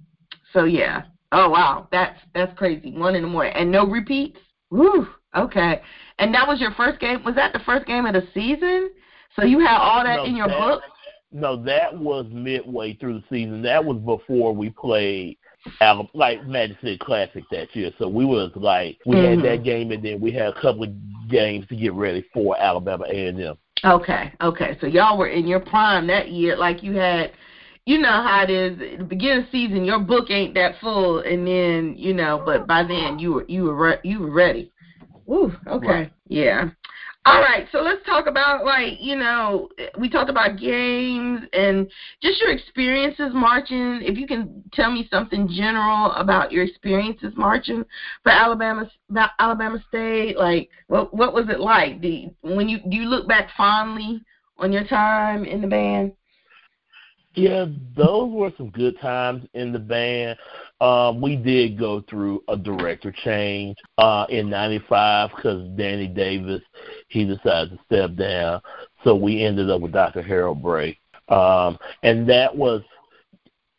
so 0.53 0.65
yeah. 0.65 1.03
Oh 1.31 1.49
wow. 1.49 1.87
That's 1.91 2.19
that's 2.33 2.57
crazy. 2.57 2.91
One 2.91 3.15
in 3.15 3.23
the 3.23 3.27
morning. 3.27 3.53
And 3.55 3.71
no 3.71 3.87
repeats? 3.87 4.39
Woo. 4.69 5.07
Okay. 5.35 5.81
And 6.19 6.33
that 6.35 6.47
was 6.47 6.59
your 6.61 6.71
first 6.71 6.99
game 6.99 7.23
was 7.23 7.35
that 7.35 7.53
the 7.53 7.59
first 7.59 7.87
game 7.87 8.05
of 8.05 8.13
the 8.13 8.27
season? 8.33 8.91
So 9.35 9.45
you 9.45 9.59
had 9.59 9.77
all 9.77 10.03
that 10.03 10.17
No, 10.17 10.23
in 10.25 10.35
your 10.35 10.47
that- 10.49 10.59
book? 10.59 10.83
No, 11.31 11.61
that 11.63 11.97
was 11.97 12.25
midway 12.29 12.93
through 12.93 13.19
the 13.19 13.23
season. 13.29 13.61
That 13.61 13.83
was 13.83 13.97
before 13.97 14.53
we 14.53 14.69
played 14.69 15.37
like 16.13 16.45
Magic 16.45 16.77
City 16.81 16.97
Classic 16.97 17.43
that 17.51 17.73
year. 17.75 17.91
So 17.99 18.07
we 18.07 18.25
was 18.25 18.51
like 18.55 18.97
we 19.05 19.15
Mhm. 19.17 19.29
had 19.29 19.43
that 19.43 19.63
game 19.63 19.91
and 19.91 20.03
then 20.03 20.19
we 20.19 20.31
had 20.31 20.47
a 20.47 20.53
couple 20.53 20.83
of 20.83 20.89
games 21.29 21.67
to 21.67 21.75
get 21.75 21.93
ready 21.93 22.21
for 22.33 22.57
Alabama 22.59 23.05
A 23.07 23.27
and 23.27 23.39
M. 23.39 23.57
Okay, 23.83 24.31
okay. 24.41 24.77
So 24.79 24.87
y'all 24.87 25.17
were 25.17 25.27
in 25.27 25.47
your 25.47 25.59
prime 25.59 26.07
that 26.07 26.29
year, 26.29 26.55
like 26.55 26.83
you 26.83 26.93
had. 26.93 27.31
You 27.87 27.97
know 27.97 28.11
how 28.11 28.43
it 28.43 28.51
is. 28.51 28.79
At 28.79 28.99
the 28.99 29.03
beginning 29.03 29.39
of 29.39 29.45
the 29.45 29.51
season, 29.51 29.85
your 29.85 29.97
book 29.97 30.29
ain't 30.29 30.53
that 30.53 30.77
full, 30.79 31.17
and 31.21 31.47
then 31.47 31.95
you 31.97 32.13
know, 32.13 32.39
but 32.45 32.67
by 32.67 32.83
then 32.83 33.17
you 33.17 33.33
were 33.33 33.45
you 33.47 33.63
were 33.63 33.73
re- 33.73 33.99
you 34.03 34.19
were 34.19 34.29
ready. 34.29 34.71
Woo. 35.25 35.51
Okay. 35.65 35.87
Right. 35.87 36.11
Yeah. 36.27 36.69
All 37.23 37.39
right. 37.39 37.67
So 37.71 37.81
let's 37.81 38.03
talk 38.03 38.25
about 38.25 38.65
like 38.65 38.99
you 38.99 39.15
know 39.15 39.69
we 39.99 40.09
talked 40.09 40.29
about 40.29 40.57
games 40.57 41.41
and 41.53 41.87
just 42.21 42.41
your 42.41 42.51
experiences 42.51 43.31
marching. 43.33 43.99
If 44.01 44.17
you 44.17 44.25
can 44.25 44.63
tell 44.73 44.91
me 44.91 45.07
something 45.11 45.47
general 45.47 46.13
about 46.13 46.51
your 46.51 46.63
experiences 46.63 47.33
marching 47.35 47.85
for 48.23 48.31
Alabama 48.31 48.89
Alabama 49.37 49.83
State, 49.87 50.35
like 50.37 50.69
what 50.87 51.13
what 51.13 51.33
was 51.33 51.47
it 51.49 51.59
like? 51.59 52.01
Do 52.01 52.07
you, 52.07 52.35
when 52.41 52.67
you 52.67 52.79
do 52.79 52.97
you 52.97 53.05
look 53.05 53.27
back 53.27 53.49
fondly 53.55 54.21
on 54.57 54.71
your 54.71 54.85
time 54.85 55.45
in 55.45 55.61
the 55.61 55.67
band? 55.67 56.13
Yeah, 57.33 57.65
those 57.95 58.29
were 58.29 58.51
some 58.57 58.71
good 58.71 58.99
times 58.99 59.45
in 59.53 59.71
the 59.71 59.79
band. 59.79 60.37
Um, 60.81 61.21
we 61.21 61.37
did 61.37 61.79
go 61.79 62.01
through 62.09 62.43
a 62.49 62.57
director 62.57 63.13
change 63.23 63.77
uh, 63.97 64.25
in 64.29 64.49
'95 64.49 65.29
because 65.35 65.69
Danny 65.77 66.07
Davis 66.07 66.61
he 67.11 67.25
decided 67.25 67.71
to 67.71 67.79
step 67.85 68.15
down, 68.15 68.61
so 69.03 69.15
we 69.15 69.43
ended 69.43 69.69
up 69.69 69.81
with 69.81 69.91
Dr. 69.91 70.21
Harold 70.21 70.61
Bray, 70.61 70.97
um, 71.29 71.77
and 72.03 72.27
that 72.29 72.55
was 72.55 72.81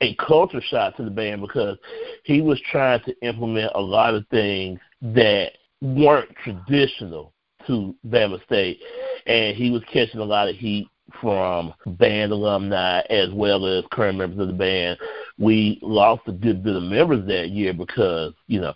a 0.01 0.15
culture 0.17 0.61
shot 0.61 0.97
to 0.97 1.05
the 1.05 1.11
band 1.11 1.41
because 1.41 1.79
he 2.25 2.41
was 2.41 2.61
trying 2.71 3.01
to 3.05 3.15
implement 3.27 3.73
a 3.75 3.81
lot 3.81 4.15
of 4.15 4.27
things 4.29 4.79
that 5.01 5.53
weren't 5.81 6.35
traditional 6.45 7.33
to 7.67 7.95
Bama 8.07 8.43
State, 8.45 8.81
and 9.27 9.57
he 9.57 9.71
was 9.71 9.83
catching 9.93 10.21
a 10.21 10.25
lot 10.25 10.49
of 10.49 10.57
heat 10.57 10.89
from 11.21 11.75
band 11.87 12.33
alumni 12.33 13.01
as 13.11 13.31
well 13.33 13.67
as 13.67 13.85
current 13.93 14.19
members 14.19 14.39
of 14.41 14.49
the 14.49 14.55
band. 14.55 14.99
We 15.39 15.79
lost 15.83 16.23
a 16.27 16.33
good 16.33 16.63
bit 16.63 16.77
of 16.77 16.83
members 16.83 17.27
that 17.29 17.51
year 17.51 17.73
because 17.73 18.35
you 18.47 18.61
know 18.61 18.75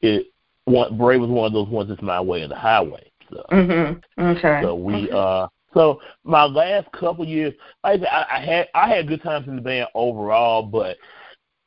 it. 0.00 0.26
Bray 0.66 1.18
was 1.18 1.28
one 1.28 1.46
of 1.46 1.52
those 1.52 1.68
ones 1.68 1.90
that's 1.90 2.00
my 2.00 2.22
way 2.22 2.42
or 2.42 2.48
the 2.48 2.56
highway. 2.56 3.10
So, 3.34 3.44
Mhm. 3.50 4.02
Okay. 4.18 4.60
so 4.62 4.74
we 4.74 5.10
uh. 5.10 5.48
So 5.74 6.00
my 6.22 6.44
last 6.44 6.90
couple 6.92 7.24
years, 7.26 7.52
like 7.82 8.00
I, 8.02 8.06
I, 8.06 8.36
I 8.36 8.40
had 8.40 8.68
I 8.74 8.88
had 8.88 9.08
good 9.08 9.22
times 9.22 9.48
in 9.48 9.56
the 9.56 9.62
band 9.62 9.88
overall, 9.94 10.62
but 10.62 10.96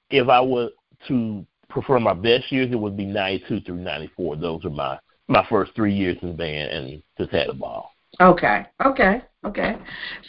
if 0.09 0.29
I 0.29 0.39
were 0.41 0.69
to 1.09 1.45
prefer 1.69 2.00
my 2.00 2.13
best 2.13 2.50
years, 2.50 2.71
it 2.71 2.79
would 2.79 2.95
be 2.95 3.05
'92 3.05 3.59
through 3.62 3.75
'94. 3.75 4.38
Those 4.38 4.63
are 4.63 4.69
my 4.69 4.97
my 5.27 5.45
first 5.50 5.74
three 5.75 5.93
years 5.93 6.17
in 6.21 6.29
the 6.29 6.33
band, 6.33 6.71
and 6.71 7.03
just 7.17 7.31
had 7.31 7.50
a 7.50 7.53
ball. 7.53 7.91
Okay. 8.21 8.65
Okay. 8.86 9.21
Okay. 9.43 9.77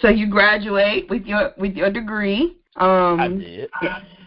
So 0.00 0.08
you 0.08 0.28
graduate 0.28 1.08
with 1.08 1.24
your 1.24 1.52
with 1.56 1.74
your 1.74 1.90
degree 1.92 2.56
um 2.76 3.20
I 3.20 3.28
did 3.28 3.70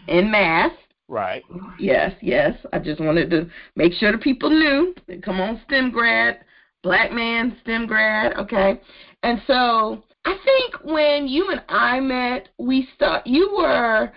in 0.08 0.30
math. 0.30 0.72
right. 1.08 1.44
Yes, 1.78 2.12
yes. 2.22 2.56
I 2.72 2.78
just 2.78 3.00
wanted 3.00 3.28
to 3.30 3.50
make 3.76 3.92
sure 3.92 4.12
the 4.12 4.18
people 4.18 4.50
knew. 4.50 4.94
Come 5.22 5.40
on, 5.40 5.60
STEM 5.66 5.90
grad, 5.90 6.40
black 6.82 7.12
man, 7.12 7.56
STEM 7.62 7.86
grad. 7.86 8.36
Okay. 8.36 8.80
And 9.22 9.40
so 9.46 10.02
I 10.24 10.36
think 10.44 10.84
when 10.84 11.26
you 11.28 11.50
and 11.50 11.62
I 11.68 12.00
met, 12.00 12.48
we 12.58 12.88
start. 12.94 13.26
You 13.26 13.54
were, 13.56 14.12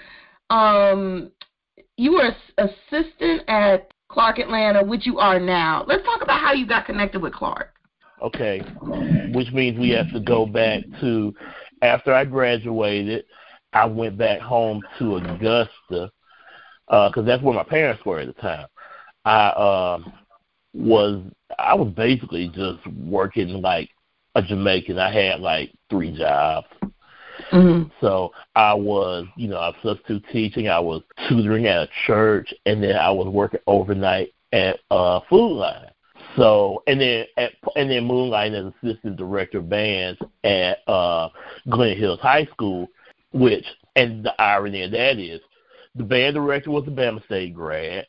um, 0.50 1.32
you 1.98 2.14
were 2.14 2.26
ass- 2.26 2.70
assistant 2.92 3.44
at 3.48 3.92
Clark 4.10 4.40
Atlanta, 4.40 4.84
which 4.84 5.06
you 5.06 5.20
are 5.20 5.40
now. 5.40 5.84
Let's 5.88 6.04
talk 6.04 6.22
about 6.22 6.40
how 6.40 6.54
you 6.54 6.68
got 6.68 6.86
connected 6.86 7.22
with 7.22 7.34
Clark. 7.34 7.72
Okay, 8.22 8.60
which 9.34 9.52
means 9.52 9.78
we 9.78 9.90
have 9.90 10.12
to 10.14 10.22
go 10.22 10.46
back 10.46 10.84
to 11.02 11.34
after 11.82 12.14
I 12.14 12.24
graduated. 12.24 13.26
I 13.74 13.86
went 13.86 14.18
back 14.18 14.40
home 14.40 14.82
to 15.00 15.18
Augusta 15.18 16.12
because 16.88 17.26
that's 17.26 17.44
where 17.44 17.54
my 17.54 17.64
parents 17.64 18.06
were 18.06 18.20
at 18.20 18.28
the 18.28 18.42
time. 18.42 18.68
I 19.26 19.50
um, 19.50 20.14
was 20.74 21.22
I 21.60 21.74
was 21.74 21.92
basically 21.94 22.50
just 22.50 22.86
working 22.88 23.62
like 23.62 23.90
a 24.36 24.42
Jamaican. 24.42 25.00
I 25.00 25.12
had 25.12 25.40
like 25.40 25.72
three 25.90 26.16
jobs. 26.16 26.68
Mm-hmm. 27.52 27.90
So 28.02 28.32
I 28.56 28.74
was, 28.74 29.26
you 29.36 29.48
know, 29.48 29.58
I 29.58 29.68
was 29.70 29.76
substitute 29.84 30.26
teaching. 30.32 30.68
I 30.68 30.80
was 30.80 31.02
tutoring 31.28 31.68
at 31.68 31.84
a 31.84 31.90
church, 32.06 32.54
and 32.66 32.82
then 32.82 32.96
I 32.96 33.12
was 33.12 33.28
working 33.28 33.60
overnight 33.68 34.34
at 34.52 34.80
uh, 34.92 35.20
Food 35.30 35.58
Lion. 35.58 35.90
So 36.38 36.84
and 36.88 37.00
then 37.00 37.26
at, 37.38 37.52
and 37.76 37.90
then 37.90 38.06
moonlight 38.06 38.54
as 38.54 38.74
assistant 38.82 39.18
director 39.18 39.60
of 39.60 39.70
bands 39.70 40.20
at 40.44 40.80
uh, 40.88 41.30
Glenn 41.70 41.98
Hills 41.98 42.20
High 42.20 42.46
School, 42.52 42.88
which 43.32 43.66
and 43.96 44.26
the 44.26 44.42
irony 44.42 44.84
of 44.84 44.92
that 44.92 45.18
is 45.18 45.42
the 45.96 46.04
band 46.04 46.36
director 46.36 46.72
was 46.72 46.88
a 46.88 46.92
Bama 46.92 47.24
State 47.26 47.54
grad, 47.54 48.06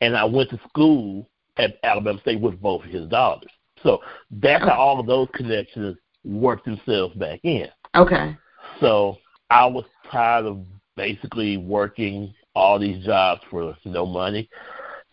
and 0.00 0.16
I 0.16 0.24
went 0.24 0.50
to 0.50 0.60
school 0.68 1.28
at 1.56 1.78
Alabama 1.82 2.20
State 2.20 2.40
with 2.40 2.60
both 2.60 2.84
of 2.84 2.90
his 2.90 3.08
daughters. 3.08 3.50
So 3.82 4.00
that's 4.30 4.64
how 4.64 4.74
all 4.74 5.00
of 5.00 5.06
those 5.06 5.28
connections 5.34 5.96
work 6.24 6.64
themselves 6.64 7.14
back 7.14 7.40
in. 7.44 7.68
Okay. 7.94 8.36
So 8.80 9.16
I 9.50 9.66
was 9.66 9.84
tired 10.10 10.46
of 10.46 10.64
basically 10.96 11.56
working 11.56 12.34
all 12.54 12.78
these 12.78 13.04
jobs 13.04 13.42
for 13.50 13.76
no 13.84 14.06
money. 14.06 14.48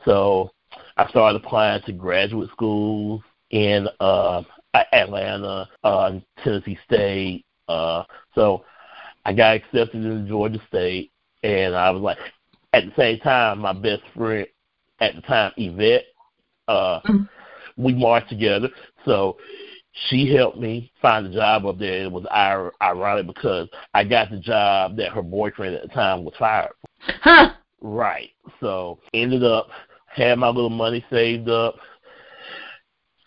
So 0.06 0.52
I 0.98 1.08
started 1.10 1.44
applying 1.44 1.82
to 1.84 1.92
graduate 1.92 2.50
schools 2.52 3.22
in 3.52 3.88
uh, 4.00 4.44
Atlanta, 4.74 5.70
uh, 5.84 6.20
Tennessee 6.44 6.80
State. 6.86 7.46
Uh, 7.68 8.04
so 8.34 8.64
I 9.26 9.34
got 9.34 9.56
accepted 9.56 10.04
into 10.04 10.28
Georgia 10.28 10.62
State, 10.68 11.12
and 11.44 11.76
I 11.76 11.92
was 11.92 12.02
like, 12.02 12.18
at 12.74 12.86
the 12.86 12.92
same 12.98 13.20
time, 13.20 13.60
my 13.60 13.74
best 13.74 14.02
friend 14.16 14.48
at 15.00 15.16
the 15.16 15.22
time, 15.22 15.52
Yvette, 15.58 16.06
uh, 16.68 17.00
mm-hmm. 17.02 17.24
we 17.78 17.94
marched 17.94 18.30
together. 18.30 18.70
So 19.06 19.38
she 20.10 20.34
helped 20.34 20.58
me 20.58 20.92
find 21.02 21.28
a 21.28 21.34
job 21.34 21.66
up 21.66 21.80
there. 21.80 22.04
It 22.04 22.12
was 22.12 22.26
ironic 22.82 23.28
because 23.28 23.70
I 23.94 24.04
got 24.04 24.32
the 24.32 24.40
job 24.40 24.98
that 24.98 25.12
her 25.12 25.22
boyfriend 25.22 25.76
at 25.76 25.84
the 25.84 25.90
time 25.90 26.24
was 26.24 26.34
fired. 26.40 26.74
Huh. 27.00 27.52
Right. 27.82 28.30
So 28.60 29.00
ended 29.14 29.44
up 29.44 29.68
had 30.14 30.38
my 30.38 30.48
little 30.48 30.70
money 30.70 31.04
saved 31.10 31.50
up. 31.50 31.76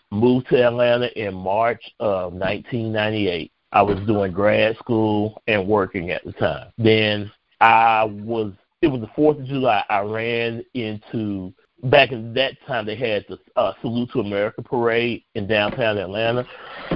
Moved 0.09 0.47
to 0.49 0.65
Atlanta 0.65 1.07
in 1.21 1.33
March 1.33 1.83
of 1.99 2.33
1998. 2.33 3.51
I 3.73 3.81
was 3.81 3.99
doing 4.07 4.31
grad 4.31 4.77
school 4.77 5.41
and 5.47 5.67
working 5.67 6.11
at 6.11 6.23
the 6.23 6.31
time. 6.33 6.71
Then 6.77 7.29
I 7.59 8.05
was. 8.05 8.53
It 8.81 8.87
was 8.87 9.01
the 9.01 9.09
Fourth 9.15 9.39
of 9.39 9.45
July. 9.45 9.83
I 9.89 9.99
ran 10.01 10.63
into 10.75 11.53
back 11.83 12.11
in 12.11 12.33
that 12.33 12.53
time 12.65 12.85
they 12.85 12.95
had 12.95 13.25
the 13.29 13.37
uh, 13.55 13.73
Salute 13.81 14.09
to 14.13 14.19
America 14.19 14.61
parade 14.61 15.23
in 15.35 15.47
downtown 15.47 15.97
Atlanta, 15.97 16.45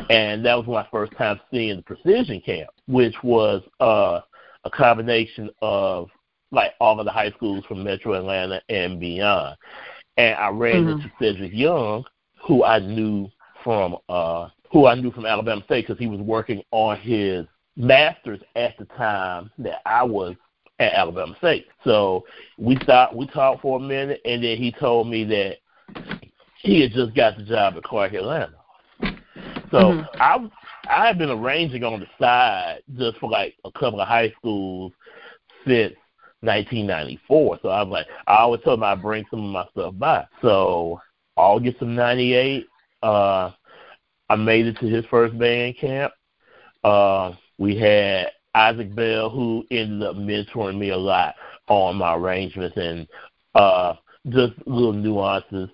and 0.09 0.45
that 0.45 0.57
was 0.57 0.67
my 0.67 0.87
first 0.91 1.15
time 1.17 1.39
seeing 1.51 1.77
the 1.77 1.83
Precision 1.83 2.41
Camp, 2.41 2.69
which 2.87 3.15
was 3.23 3.61
uh, 3.79 4.21
a 4.63 4.69
combination 4.69 5.49
of 5.61 6.09
like 6.51 6.73
all 6.79 6.99
of 6.99 7.05
the 7.05 7.11
high 7.11 7.31
schools 7.31 7.63
from 7.65 7.83
Metro 7.83 8.13
Atlanta 8.13 8.61
and 8.69 8.99
beyond. 8.99 9.55
And 10.17 10.35
I 10.35 10.49
ran 10.49 10.85
mm-hmm. 10.85 10.89
into 10.89 11.11
Cedric 11.19 11.53
Young, 11.53 12.03
who 12.45 12.63
I 12.63 12.79
knew 12.79 13.29
from 13.63 13.97
uh, 14.09 14.49
who 14.71 14.87
I 14.87 14.95
knew 14.95 15.11
from 15.11 15.25
Alabama 15.25 15.63
State 15.65 15.87
because 15.87 15.99
he 15.99 16.07
was 16.07 16.19
working 16.19 16.61
on 16.71 16.97
his 16.97 17.45
master's 17.75 18.41
at 18.55 18.77
the 18.77 18.85
time 18.85 19.49
that 19.59 19.81
I 19.85 20.03
was 20.03 20.35
at 20.81 20.93
Alabama 20.93 21.35
State. 21.37 21.67
So 21.83 22.25
we 22.57 22.75
stopped, 22.83 23.15
we 23.15 23.27
talked 23.27 23.61
for 23.61 23.77
a 23.77 23.81
minute, 23.81 24.19
and 24.25 24.43
then 24.43 24.57
he 24.57 24.71
told 24.71 25.07
me 25.07 25.23
that 25.25 25.57
he 26.57 26.81
had 26.81 26.91
just 26.91 27.15
got 27.15 27.37
the 27.37 27.43
job 27.43 27.75
at 27.77 27.83
Clark 27.83 28.13
Atlanta. 28.13 28.55
So 29.71 29.77
mm-hmm. 29.77 30.21
I 30.21 30.49
I 30.89 31.07
had 31.07 31.19
been 31.19 31.29
arranging 31.29 31.83
on 31.83 31.99
the 31.99 32.07
side 32.19 32.79
just 32.97 33.17
for 33.19 33.29
like 33.29 33.55
a 33.63 33.71
couple 33.71 34.01
of 34.01 34.07
high 34.07 34.33
schools 34.37 34.91
since 35.65 35.93
1994. 36.41 37.59
So 37.61 37.69
I 37.69 37.83
was 37.83 37.91
like, 37.91 38.07
I 38.27 38.37
always 38.37 38.61
told 38.63 38.79
him 38.79 38.83
I'd 38.83 39.01
bring 39.01 39.23
some 39.29 39.45
of 39.45 39.51
my 39.51 39.65
stuff 39.71 39.93
by. 39.97 40.25
So 40.41 40.99
August 41.35 41.81
of 41.81 41.87
'98, 41.89 42.65
uh, 43.03 43.51
I 44.29 44.35
made 44.35 44.65
it 44.65 44.77
to 44.79 44.87
his 44.87 45.05
first 45.05 45.37
band 45.37 45.77
camp. 45.77 46.11
Uh, 46.83 47.33
we 47.59 47.77
had 47.77 48.31
Isaac 48.53 48.93
Bell, 48.95 49.29
who 49.29 49.65
ended 49.71 50.03
up 50.03 50.15
mentoring 50.15 50.77
me 50.77 50.89
a 50.89 50.97
lot 50.97 51.35
on 51.67 51.97
my 51.97 52.15
arrangements 52.15 52.75
and 52.77 53.07
uh, 53.55 53.93
just 54.29 54.53
little 54.65 54.93
nuances. 54.93 55.69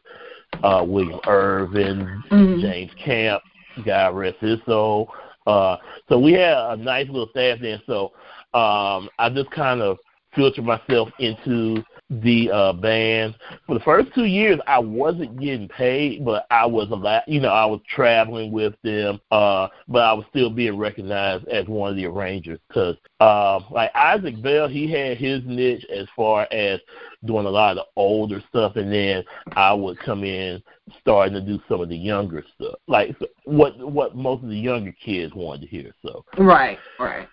Uh, 0.64 0.84
William 0.88 1.20
Irvin, 1.28 2.24
mm-hmm. 2.32 2.62
James 2.62 2.92
Camp, 3.04 3.44
Guy 3.86 4.08
rest 4.10 4.38
his 4.40 4.60
soul. 4.66 5.12
Uh, 5.46 5.78
so 6.10 6.18
we 6.18 6.34
had 6.34 6.58
a 6.58 6.76
nice 6.78 7.08
little 7.08 7.30
staff 7.30 7.60
there. 7.62 7.82
So 7.86 8.12
um, 8.54 9.10
I 9.20 9.30
just 9.34 9.52
kind 9.52 9.82
of 9.82 9.98
filtered 10.36 10.66
myself 10.66 11.10
into 11.20 11.84
the 12.10 12.50
uh 12.52 12.74
band. 12.74 13.36
For 13.66 13.76
the 13.76 13.84
first 13.84 14.14
two 14.16 14.26
years 14.26 14.60
I 14.66 14.80
wasn't 14.80 15.40
getting 15.40 15.68
paid, 15.68 16.24
but 16.24 16.46
I 16.50 16.66
was 16.66 16.90
a 16.92 16.96
lot 16.96 17.28
you 17.28 17.42
know, 17.42 17.50
I 17.50 17.66
was 17.66 17.82
traveling 17.94 18.52
with 18.52 18.74
them, 18.84 19.20
uh, 19.32 19.68
but 19.88 20.04
I 20.04 20.14
was 20.14 20.26
still 20.30 20.50
being 20.50 20.78
recognized 20.78 21.48
as 21.48 21.68
one 21.68 21.92
of 21.92 21.98
the 21.98 22.06
arrangers 22.06 22.60
because 22.68 22.96
uh, 23.20 23.60
like 23.72 23.92
Isaac 23.96 24.42
Bell, 24.42 24.68
he 24.68 24.90
had 24.90 25.18
his 25.18 25.42
niche 25.46 25.86
as 25.94 26.08
far 26.16 26.48
as 26.52 26.80
doing 27.26 27.46
a 27.46 27.50
lot 27.50 27.72
of 27.72 27.78
the 27.78 27.86
older 27.96 28.42
stuff 28.50 28.76
and 28.76 28.92
then 28.92 29.24
I 29.54 29.74
would 29.74 30.00
come 30.00 30.24
in 30.24 30.64
starting 31.02 31.34
to 31.34 31.42
do 31.42 31.60
some 31.68 31.82
of 31.82 31.90
the 31.90 31.98
younger 31.98 32.44
stuff. 32.56 32.76
Like 32.88 33.16
what 33.44 33.78
what 33.80 34.16
most 34.16 34.44
of 34.44 34.50
the 34.50 34.58
younger 34.58 34.94
kids 35.04 35.34
wanted 35.34 35.62
to 35.62 35.68
hear. 35.68 35.94
So 36.02 36.24
Right, 36.38 36.80
right. 37.00 37.28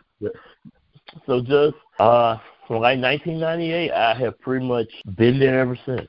So 1.27 1.41
just 1.41 1.77
uh 1.99 2.39
from 2.67 2.81
like 2.81 2.99
1998, 2.99 3.91
I 3.93 4.15
have 4.15 4.39
pretty 4.41 4.67
much 4.67 4.89
been 5.17 5.39
there 5.39 5.61
ever 5.61 5.79
since. 5.85 6.09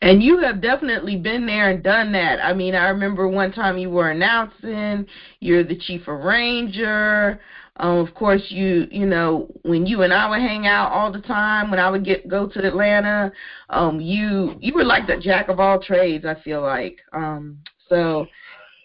And 0.00 0.22
you 0.22 0.38
have 0.38 0.62
definitely 0.62 1.16
been 1.16 1.44
there 1.44 1.70
and 1.70 1.82
done 1.82 2.12
that. 2.12 2.38
I 2.40 2.52
mean, 2.52 2.74
I 2.74 2.88
remember 2.88 3.26
one 3.26 3.52
time 3.52 3.78
you 3.78 3.90
were 3.90 4.10
announcing 4.10 5.06
you're 5.40 5.64
the 5.64 5.76
chief 5.76 6.06
arranger. 6.06 7.40
Um, 7.78 7.98
of 7.98 8.14
course, 8.14 8.42
you 8.48 8.86
you 8.90 9.04
know 9.06 9.52
when 9.62 9.84
you 9.84 10.02
and 10.02 10.12
I 10.12 10.30
would 10.30 10.40
hang 10.40 10.66
out 10.66 10.92
all 10.92 11.12
the 11.12 11.20
time. 11.20 11.70
When 11.70 11.80
I 11.80 11.90
would 11.90 12.04
get 12.04 12.28
go 12.28 12.46
to 12.46 12.66
Atlanta, 12.66 13.32
um, 13.68 14.00
you 14.00 14.56
you 14.60 14.72
were 14.72 14.84
like 14.84 15.08
the 15.08 15.16
jack 15.18 15.48
of 15.48 15.58
all 15.58 15.82
trades. 15.82 16.24
I 16.24 16.40
feel 16.42 16.62
like. 16.62 16.98
Um, 17.12 17.58
so, 17.88 18.26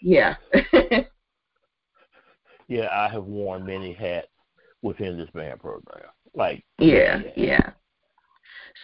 yeah. 0.00 0.36
yeah, 2.68 2.88
I 2.92 3.08
have 3.08 3.24
worn 3.24 3.66
many 3.66 3.92
hats 3.92 4.28
within 4.82 5.18
this 5.18 5.30
band 5.30 5.60
program. 5.60 6.08
Like 6.34 6.64
yeah, 6.78 7.20
yeah. 7.36 7.70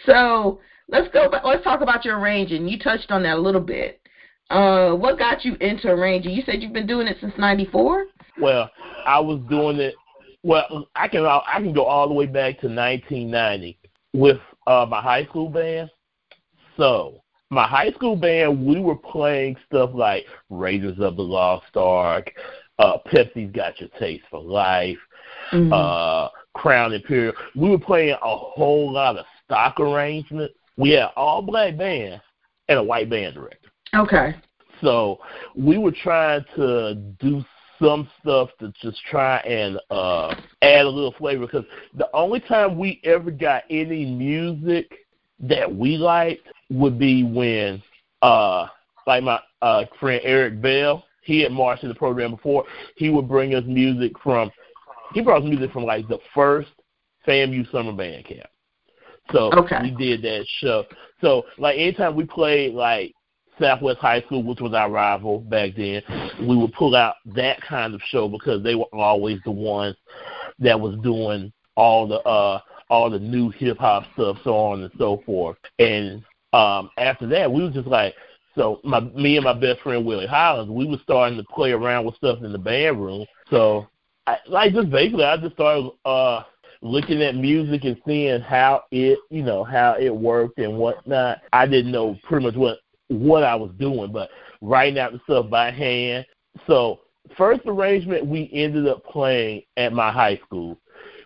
So 0.06 0.60
let's 0.88 1.08
go. 1.12 1.30
Back, 1.30 1.44
let's 1.44 1.64
talk 1.64 1.80
about 1.80 2.04
your 2.04 2.18
arranging. 2.18 2.68
You 2.68 2.78
touched 2.78 3.10
on 3.10 3.22
that 3.22 3.36
a 3.36 3.40
little 3.40 3.60
bit. 3.60 4.00
Uh, 4.50 4.92
what 4.94 5.18
got 5.18 5.44
you 5.44 5.56
into 5.60 5.88
arranging? 5.88 6.32
You 6.32 6.42
said 6.46 6.62
you've 6.62 6.72
been 6.72 6.86
doing 6.86 7.06
it 7.06 7.18
since 7.20 7.34
'94. 7.38 8.06
Well, 8.40 8.70
I 9.06 9.20
was 9.20 9.40
doing 9.48 9.78
it. 9.78 9.94
Well, 10.42 10.88
I 10.94 11.08
can 11.08 11.24
I 11.24 11.60
can 11.60 11.72
go 11.72 11.84
all 11.84 12.08
the 12.08 12.14
way 12.14 12.26
back 12.26 12.60
to 12.60 12.66
1990 12.66 13.78
with 14.12 14.38
uh, 14.66 14.86
my 14.88 15.00
high 15.00 15.24
school 15.24 15.48
band. 15.48 15.90
So 16.76 17.22
my 17.50 17.66
high 17.66 17.90
school 17.92 18.16
band, 18.16 18.64
we 18.64 18.80
were 18.80 18.96
playing 18.96 19.56
stuff 19.66 19.90
like 19.94 20.26
Raiders 20.50 20.98
of 21.00 21.16
the 21.16 21.22
Lost 21.22 21.76
Ark, 21.76 22.30
uh, 22.78 22.98
Pepsi's 23.06 23.50
Got 23.52 23.80
Your 23.80 23.88
Taste 23.98 24.24
for 24.30 24.40
Life, 24.40 24.98
mm-hmm. 25.52 25.72
uh, 25.72 26.28
Crown 26.54 26.92
Imperial. 26.92 27.34
We 27.54 27.70
were 27.70 27.78
playing 27.78 28.16
a 28.22 28.36
whole 28.36 28.92
lot 28.92 29.16
of 29.16 29.26
stock 29.44 29.80
arrangements. 29.80 30.54
We 30.76 30.90
had 30.90 31.10
all 31.16 31.42
black 31.42 31.76
band 31.76 32.20
and 32.68 32.78
a 32.78 32.82
white 32.82 33.10
band 33.10 33.34
director. 33.34 33.68
Okay. 33.94 34.34
So 34.80 35.18
we 35.56 35.78
were 35.78 35.92
trying 35.92 36.44
to 36.56 36.94
do 37.20 37.44
some 37.80 38.08
stuff 38.20 38.50
to 38.60 38.72
just 38.80 39.00
try 39.10 39.38
and 39.38 39.78
uh 39.90 40.34
add 40.62 40.84
a 40.84 40.88
little 40.88 41.14
flavor 41.16 41.46
because 41.46 41.64
the 41.94 42.08
only 42.12 42.40
time 42.40 42.76
we 42.76 43.00
ever 43.04 43.30
got 43.30 43.62
any 43.70 44.04
music 44.04 44.92
that 45.40 45.72
we 45.72 45.96
liked 45.96 46.46
would 46.70 46.98
be 46.98 47.22
when 47.22 47.82
uh 48.22 48.66
like 49.06 49.22
my 49.22 49.40
uh 49.62 49.84
friend 50.00 50.20
Eric 50.24 50.60
Bell, 50.60 51.04
he 51.22 51.40
had 51.40 51.52
marched 51.52 51.82
in 51.82 51.88
the 51.88 51.94
program 51.94 52.32
before, 52.32 52.64
he 52.96 53.10
would 53.10 53.28
bring 53.28 53.54
us 53.54 53.64
music 53.66 54.12
from 54.22 54.50
he 55.14 55.20
brought 55.20 55.44
music 55.44 55.72
from 55.72 55.84
like 55.84 56.06
the 56.08 56.18
first 56.34 56.68
FAMU 57.26 57.70
summer 57.70 57.92
band 57.92 58.24
camp. 58.24 58.48
So 59.32 59.50
okay. 59.52 59.78
we 59.82 59.90
did 59.90 60.22
that 60.22 60.46
show. 60.60 60.84
So 61.20 61.44
like 61.58 61.76
anytime 61.76 62.16
we 62.16 62.24
played 62.24 62.74
like 62.74 63.12
Southwest 63.60 63.98
High 63.98 64.22
School, 64.22 64.42
which 64.42 64.60
was 64.60 64.72
our 64.72 64.90
rival 64.90 65.40
back 65.40 65.72
then, 65.76 66.02
we 66.40 66.56
would 66.56 66.72
pull 66.72 66.96
out 66.96 67.16
that 67.34 67.60
kind 67.60 67.94
of 67.94 68.00
show 68.08 68.28
because 68.28 68.62
they 68.62 68.74
were 68.74 68.86
always 68.92 69.38
the 69.44 69.50
ones 69.50 69.96
that 70.58 70.78
was 70.78 70.96
doing 71.02 71.52
all 71.76 72.06
the 72.06 72.20
uh 72.20 72.60
all 72.90 73.10
the 73.10 73.18
new 73.18 73.50
hip 73.50 73.78
hop 73.78 74.04
stuff, 74.14 74.38
so 74.44 74.54
on 74.54 74.82
and 74.82 74.92
so 74.98 75.22
forth. 75.26 75.56
And 75.78 76.24
um 76.52 76.90
after 76.96 77.26
that 77.28 77.50
we 77.50 77.62
was 77.62 77.74
just 77.74 77.88
like 77.88 78.14
so 78.54 78.80
my 78.82 79.00
me 79.00 79.36
and 79.36 79.44
my 79.44 79.52
best 79.52 79.80
friend 79.80 80.06
Willie 80.06 80.26
Hollins, 80.26 80.70
we 80.70 80.86
were 80.86 80.98
starting 81.02 81.38
to 81.38 81.44
play 81.44 81.72
around 81.72 82.06
with 82.06 82.16
stuff 82.16 82.42
in 82.42 82.52
the 82.52 82.58
band 82.58 83.00
room. 83.00 83.26
So 83.50 83.86
I, 84.28 84.38
like 84.46 84.74
just 84.74 84.90
basically, 84.90 85.24
I 85.24 85.38
just 85.38 85.54
started 85.54 85.90
uh 86.04 86.42
looking 86.82 87.22
at 87.22 87.34
music 87.34 87.84
and 87.84 87.96
seeing 88.06 88.40
how 88.40 88.82
it, 88.90 89.18
you 89.30 89.42
know, 89.42 89.64
how 89.64 89.96
it 89.98 90.14
worked 90.14 90.58
and 90.58 90.76
whatnot. 90.76 91.40
I 91.52 91.66
didn't 91.66 91.92
know 91.92 92.16
pretty 92.24 92.44
much 92.44 92.54
what 92.54 92.78
what 93.08 93.42
I 93.42 93.54
was 93.54 93.70
doing, 93.78 94.12
but 94.12 94.28
writing 94.60 94.98
out 94.98 95.12
the 95.12 95.20
stuff 95.24 95.48
by 95.48 95.70
hand. 95.70 96.26
So 96.66 97.00
first 97.36 97.62
arrangement 97.64 98.26
we 98.26 98.50
ended 98.52 98.86
up 98.86 99.02
playing 99.06 99.62
at 99.78 99.94
my 99.94 100.12
high 100.12 100.38
school. 100.44 100.78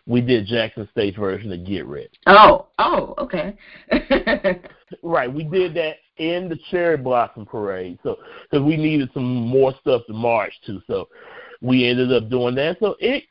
We 0.06 0.20
did 0.20 0.46
Jackson 0.46 0.88
State's 0.92 1.16
version 1.16 1.52
of 1.52 1.64
Get 1.66 1.86
Rich. 1.86 2.14
Oh, 2.26 2.68
oh, 2.78 3.14
okay. 3.18 3.56
right, 5.02 5.32
we 5.32 5.44
did 5.44 5.74
that 5.74 5.96
in 6.18 6.48
the 6.48 6.58
Cherry 6.70 6.96
Blossom 6.96 7.46
Parade, 7.46 7.98
so 8.02 8.16
because 8.42 8.64
we 8.64 8.76
needed 8.76 9.10
some 9.14 9.24
more 9.24 9.72
stuff 9.80 10.02
to 10.08 10.12
march 10.12 10.52
to, 10.66 10.82
so 10.88 11.08
we 11.62 11.88
ended 11.88 12.12
up 12.12 12.28
doing 12.28 12.54
that. 12.56 12.76
So 12.80 12.96
it 13.00 13.24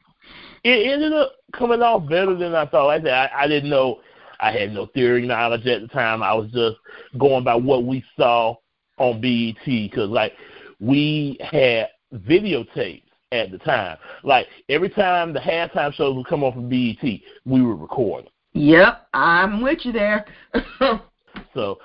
it 0.63 0.91
ended 0.91 1.13
up 1.13 1.33
coming 1.53 1.81
off 1.81 2.07
better 2.09 2.35
than 2.35 2.55
I 2.55 2.65
thought. 2.65 2.87
Like 2.87 3.01
I 3.01 3.03
said, 3.03 3.29
I, 3.35 3.47
didn't 3.47 3.69
know. 3.69 3.99
I 4.39 4.51
had 4.51 4.73
no 4.73 4.87
theory 4.87 5.25
knowledge 5.25 5.65
at 5.67 5.81
the 5.81 5.87
time. 5.87 6.23
I 6.23 6.33
was 6.33 6.49
just 6.51 6.77
going 7.17 7.43
by 7.43 7.55
what 7.55 7.83
we 7.83 8.03
saw 8.15 8.55
on 8.97 9.21
BET 9.21 9.65
because, 9.65 10.09
like, 10.09 10.33
we 10.79 11.37
had 11.51 11.89
videotapes 12.13 13.03
at 13.31 13.51
the 13.51 13.57
time. 13.59 13.97
Like 14.23 14.47
every 14.69 14.89
time 14.89 15.33
the 15.33 15.39
halftime 15.39 15.93
shows 15.93 16.15
would 16.15 16.27
come 16.27 16.43
on 16.43 16.53
from 16.53 16.69
BET, 16.69 17.01
we 17.45 17.61
would 17.61 17.79
record. 17.79 18.29
Yep, 18.53 19.07
I'm 19.13 19.61
with 19.61 19.79
you 19.83 19.93
there. 19.93 20.25
so 21.53 21.79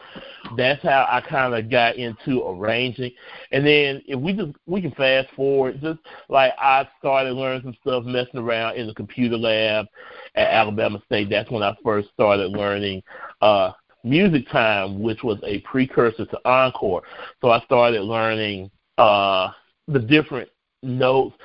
that's 0.56 0.82
how 0.82 1.06
I 1.10 1.20
kind 1.20 1.54
of 1.54 1.70
got 1.70 1.96
into 1.96 2.42
arranging. 2.46 3.12
And 3.52 3.66
then 3.66 4.02
if 4.06 4.18
we 4.20 4.32
just 4.32 4.52
we 4.66 4.80
can 4.80 4.92
fast 4.92 5.28
forward, 5.34 5.80
just 5.80 6.00
like 6.28 6.52
I 6.58 6.88
started 6.98 7.32
learning 7.32 7.62
some 7.62 7.76
stuff 7.80 8.04
messing 8.04 8.40
around 8.40 8.76
in 8.76 8.86
the 8.86 8.94
computer 8.94 9.36
lab 9.36 9.86
at 10.34 10.48
Alabama 10.48 11.00
State. 11.06 11.30
That's 11.30 11.50
when 11.50 11.62
I 11.62 11.74
first 11.84 12.08
started 12.12 12.52
learning 12.52 13.02
uh 13.40 13.72
MusicTime, 14.04 15.00
which 15.00 15.24
was 15.24 15.38
a 15.44 15.60
precursor 15.60 16.26
to 16.26 16.48
Encore. 16.48 17.02
So 17.40 17.50
I 17.50 17.60
started 17.62 18.02
learning 18.02 18.70
uh 18.98 19.50
the 19.88 19.98
different 19.98 20.48
notes. 20.82 21.36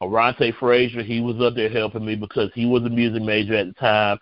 Arante 0.00 0.56
Frazier, 0.58 1.02
he 1.02 1.20
was 1.20 1.40
up 1.40 1.56
there 1.56 1.68
helping 1.68 2.06
me 2.06 2.14
because 2.14 2.50
he 2.54 2.66
was 2.66 2.84
a 2.84 2.88
music 2.88 3.20
major 3.20 3.54
at 3.54 3.66
the 3.66 3.72
time. 3.72 4.16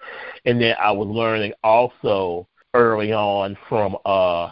And 0.46 0.58
then 0.58 0.74
I 0.80 0.90
was 0.90 1.06
learning 1.06 1.52
also 1.62 2.48
early 2.76 3.12
on 3.12 3.56
from 3.68 3.96
uh 4.04 4.50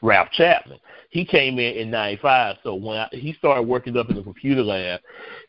Ralph 0.00 0.30
Chapman. 0.32 0.78
He 1.10 1.24
came 1.24 1.58
in 1.58 1.76
in 1.76 1.90
'95, 1.90 2.56
so 2.62 2.74
when 2.74 2.98
I, 2.98 3.08
he 3.12 3.34
started 3.34 3.62
working 3.62 3.96
up 3.96 4.08
in 4.08 4.16
the 4.16 4.22
computer 4.22 4.62
lab, 4.62 5.00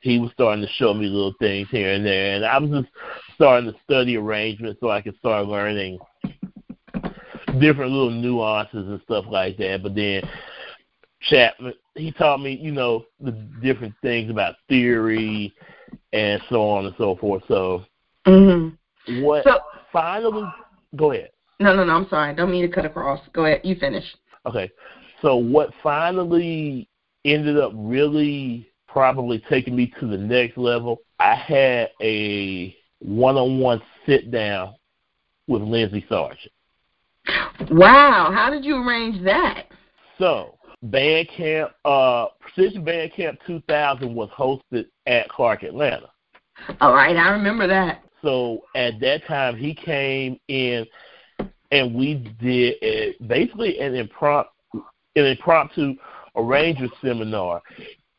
he 0.02 0.20
was 0.20 0.32
starting 0.34 0.64
to 0.66 0.72
show 0.74 0.94
me 0.94 1.06
little 1.06 1.36
things 1.40 1.70
here 1.72 1.94
and 1.94 2.06
there, 2.06 2.36
and 2.36 2.46
I 2.46 2.58
was 2.58 2.70
just 2.70 2.94
starting 3.36 3.72
to 3.72 3.80
study 3.84 4.18
arrangements 4.18 4.80
so 4.82 4.90
I 4.90 5.02
could 5.02 5.18
start 5.18 5.48
learning 5.48 6.00
different 7.60 7.92
little 7.92 8.12
nuances 8.12 8.88
and 8.88 9.02
stuff 9.04 9.26
like 9.30 9.58
that. 9.58 9.84
But 9.84 9.96
then 9.96 10.24
Chapman, 11.22 11.74
he 11.96 12.12
taught 12.12 12.42
me, 12.42 12.58
you 12.62 12.72
know, 12.72 13.06
the 13.20 13.32
different 13.32 13.94
things 14.02 14.30
about 14.30 14.56
theory 14.68 15.54
and 16.12 16.42
so 16.50 16.62
on 16.70 16.86
and 16.86 16.96
so 16.98 17.16
forth. 17.16 17.44
So, 17.48 17.86
mm-hmm. 18.28 19.24
what 19.24 19.44
so, 19.44 19.60
finally? 19.92 20.44
Go 20.96 21.12
ahead. 21.12 21.30
No, 21.60 21.76
no, 21.76 21.84
no. 21.84 21.94
I'm 21.94 22.08
sorry. 22.10 22.36
Don't 22.36 22.52
mean 22.52 22.68
to 22.68 22.74
cut 22.74 22.86
across. 22.86 23.20
Go 23.34 23.46
ahead. 23.46 23.62
You 23.63 23.76
finish. 23.76 24.06
Okay. 24.46 24.70
So 25.22 25.36
what 25.38 25.70
finally 25.82 26.88
ended 27.26 27.58
up 27.58 27.72
really 27.76 28.68
probably 28.88 29.44
taking 29.50 29.76
me 29.76 29.92
to 30.00 30.08
the 30.08 30.18
next 30.18 30.58
level, 30.58 31.00
I 31.20 31.36
had 31.36 31.89
a 32.02 32.76
one-on-one 33.00 33.82
sit 34.06 34.32
down 34.32 34.76
with 35.48 35.62
Lindsey 35.62 36.06
Sarjeant. 36.10 36.50
Wow, 37.72 38.32
how 38.34 38.50
did 38.50 38.63
you 38.63 38.78
arrange 38.78 39.24
that? 39.24 39.68
So, 40.20 40.58
Band 40.84 41.30
Camp, 41.36 41.72
uh, 41.86 42.28
Precision 42.39 42.84
Band 42.84 43.13
Camp 43.13 43.39
2000 43.48 44.13
was 44.13 44.30
hosted 44.38 44.86
at 45.08 45.30
Clark 45.30 45.63
Atlanta. 45.63 46.10
All 46.82 46.94
right, 46.94 47.16
I 47.16 47.30
remember 47.30 47.68
that. 47.68 48.04
So 48.22 48.63
at 48.76 49.00
that 49.02 49.26
time, 49.28 49.58
he 49.58 49.74
came 49.74 50.39
in 50.48 50.86
and 51.74 51.96
we 51.96 52.14
did 52.40 52.76
a, 52.84 53.16
basically 53.26 53.80
an 53.80 53.96
impromptu 53.96 54.50
an 55.16 55.26
impromptu 55.26 55.96
arranger 56.36 56.88
seminar. 57.04 57.62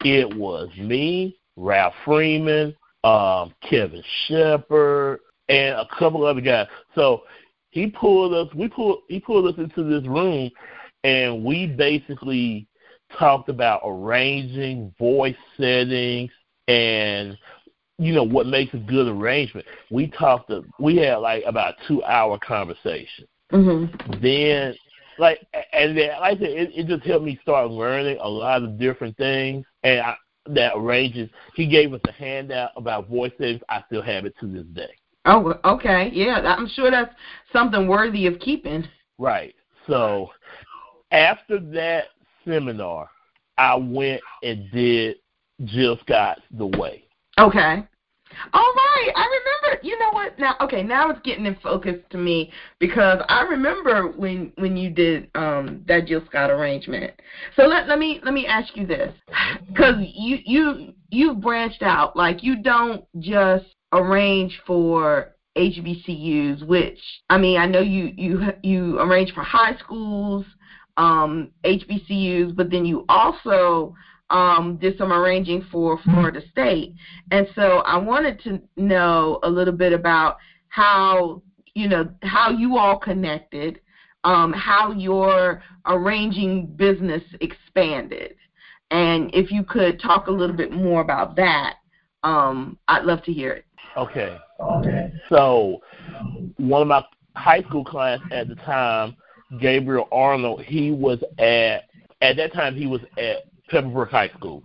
It 0.05 0.37
was 0.37 0.69
me, 0.77 1.39
Ralph 1.57 1.95
Freeman, 2.05 2.75
um, 3.05 3.55
Kevin 3.69 4.03
Shepard, 4.27 5.21
and 5.49 5.77
a 5.77 5.87
couple 5.99 6.25
other 6.27 6.41
guys. 6.41 6.67
So 6.95 7.23
he 7.71 7.87
pulled 7.87 8.35
us. 8.35 8.53
We 8.55 8.69
pulled. 8.69 9.03
He 9.09 9.21
pulled 9.21 9.47
us 9.47 9.59
into 9.59 9.85
this 9.85 10.07
room, 10.09 10.51
and 11.05 11.45
we 11.45 11.67
basically 11.67 12.67
talked 13.19 13.49
about 13.49 13.83
arranging 13.85 14.93
voice 14.99 15.37
settings 15.57 16.33
and 16.67 17.39
you 17.99 18.13
know 18.13 18.25
what 18.25 18.47
makes 18.49 18.75
a 18.75 18.79
good 18.79 19.07
arrangement. 19.07 19.67
We 19.91 20.09
talked. 20.09 20.51
To, 20.51 20.65
we 20.81 20.97
had 20.97 21.17
like 21.17 21.45
about 21.47 21.75
a 21.75 21.89
two 21.89 22.03
hour 22.03 22.37
conversation. 22.39 23.29
Mm-hmm. 23.53 24.21
Then, 24.23 24.75
like, 25.19 25.47
and 25.73 25.97
then, 25.97 26.11
like 26.21 26.37
I 26.37 26.41
said, 26.41 26.51
it, 26.51 26.71
it 26.75 26.87
just 26.87 27.05
helped 27.05 27.25
me 27.25 27.39
start 27.43 27.71
learning 27.71 28.19
a 28.21 28.29
lot 28.29 28.63
of 28.63 28.79
different 28.79 29.17
things. 29.17 29.65
And 29.83 30.01
I, 30.01 30.17
that 30.47 30.79
ranges. 30.79 31.31
He 31.55 31.67
gave 31.67 31.93
us 31.95 32.01
a 32.09 32.13
handout 32.13 32.71
about 32.77 33.09
voice 33.09 33.33
settings. 33.39 33.63
I 33.69 33.83
still 33.87 34.03
have 34.03 34.25
it 34.25 34.35
to 34.41 34.47
this 34.47 34.67
day. 34.73 34.91
Oh, 35.27 35.59
okay, 35.65 36.11
yeah. 36.13 36.41
I'm 36.41 36.69
sure 36.69 36.91
that's 36.91 37.15
something 37.53 37.89
worthy 37.89 38.27
of 38.27 38.39
keeping. 38.41 38.87
Right. 39.19 39.55
So, 39.87 40.31
after 41.13 41.59
that 41.61 42.05
seminar, 42.45 43.09
I 43.57 43.77
went 43.77 44.21
and 44.43 44.71
did 44.71 45.17
Jill 45.65 45.99
Scott's 46.03 46.43
The 46.51 46.67
Way. 46.67 47.05
Okay. 47.39 47.85
All 48.53 48.73
right, 48.77 49.11
I 49.15 49.27
remember. 49.27 49.83
You 49.83 49.99
know 49.99 50.11
what? 50.13 50.39
Now, 50.39 50.57
okay, 50.61 50.83
now 50.83 51.11
it's 51.11 51.21
getting 51.21 51.47
in 51.47 51.57
focus 51.57 51.97
to 52.11 52.19
me 52.19 52.51
because 52.79 53.21
I 53.29 53.43
remember 53.43 54.09
when 54.09 54.53
when 54.57 54.77
you 54.77 54.91
did 54.91 55.31
um 55.35 55.83
that 55.89 56.07
Jill 56.07 56.23
Scott 56.27 56.51
arrangement. 56.51 57.13
So 57.57 57.65
let 57.65 57.89
let 57.89 57.99
me 57.99 58.21
let 58.25 58.35
me 58.35 58.47
ask 58.47 58.77
you 58.77 58.87
this, 58.87 59.13
because 59.69 59.97
you 60.01 60.39
you 60.45 60.93
you've 61.11 61.41
branched 61.41 61.83
out. 61.83 62.17
Like 62.17 62.43
you 62.43 62.63
don't 62.63 63.05
just 63.21 63.67
arrange 63.93 64.61
for 64.67 65.35
HBCUs, 65.57 66.67
which 66.67 66.99
I 67.31 67.39
mean 67.39 67.59
I 67.59 67.67
know 67.67 67.81
you 67.81 68.13
you 68.17 68.53
you 68.63 69.01
arrange 69.01 69.33
for 69.33 69.43
high 69.43 69.77
schools, 69.79 70.45
um, 70.97 71.51
HBCUs, 71.65 72.55
but 72.55 72.71
then 72.71 72.85
you 72.85 73.05
also 73.09 73.95
um, 74.31 74.79
did 74.81 74.97
some 74.99 75.13
arranging 75.13 75.67
for 75.71 75.99
Florida 76.03 76.41
State. 76.51 76.95
And 77.31 77.47
so 77.55 77.79
I 77.87 77.97
wanted 77.97 78.41
to 78.45 78.61
know 78.77 79.39
a 79.43 79.51
little 79.51 79.75
bit 79.75 79.93
about 79.93 80.37
how, 80.69 81.43
you 81.75 81.89
know, 81.89 82.11
how 82.23 82.51
you 82.51 82.77
all 82.77 82.99
connected, 82.99 83.81
um, 84.25 84.53
how 84.53 84.93
your 84.93 85.63
arranging 85.87 86.67
business 86.67 87.23
expanded. 87.41 88.35
And 88.91 89.35
if 89.35 89.51
you 89.51 89.65
could 89.65 90.01
talk 90.01 90.27
a 90.27 90.33
little 90.33 90.57
bit 90.57 90.73
more 90.73 91.01
about 91.01 91.37
that, 91.37 91.77
um, 92.23 92.79
I'd 92.89 93.05
love 93.05 93.23
to 93.25 93.33
hear 93.33 93.53
it. 93.53 93.67
Okay. 93.97 94.37
Okay. 94.61 95.13
So 95.29 95.81
one 96.57 96.83
of 96.83 96.89
my 96.89 97.05
high 97.37 97.63
school 97.63 97.85
clients 97.85 98.25
at 98.31 98.49
the 98.49 98.55
time, 98.57 99.17
Gabriel 99.61 100.09
Arnold, 100.11 100.63
he 100.63 100.91
was 100.91 101.23
at 101.39 101.85
at 102.23 102.37
that 102.37 102.53
time 102.53 102.75
he 102.75 102.87
was 102.87 103.03
at 103.19 103.45
Pebblebrook 103.71 104.11
High 104.11 104.31
School. 104.31 104.63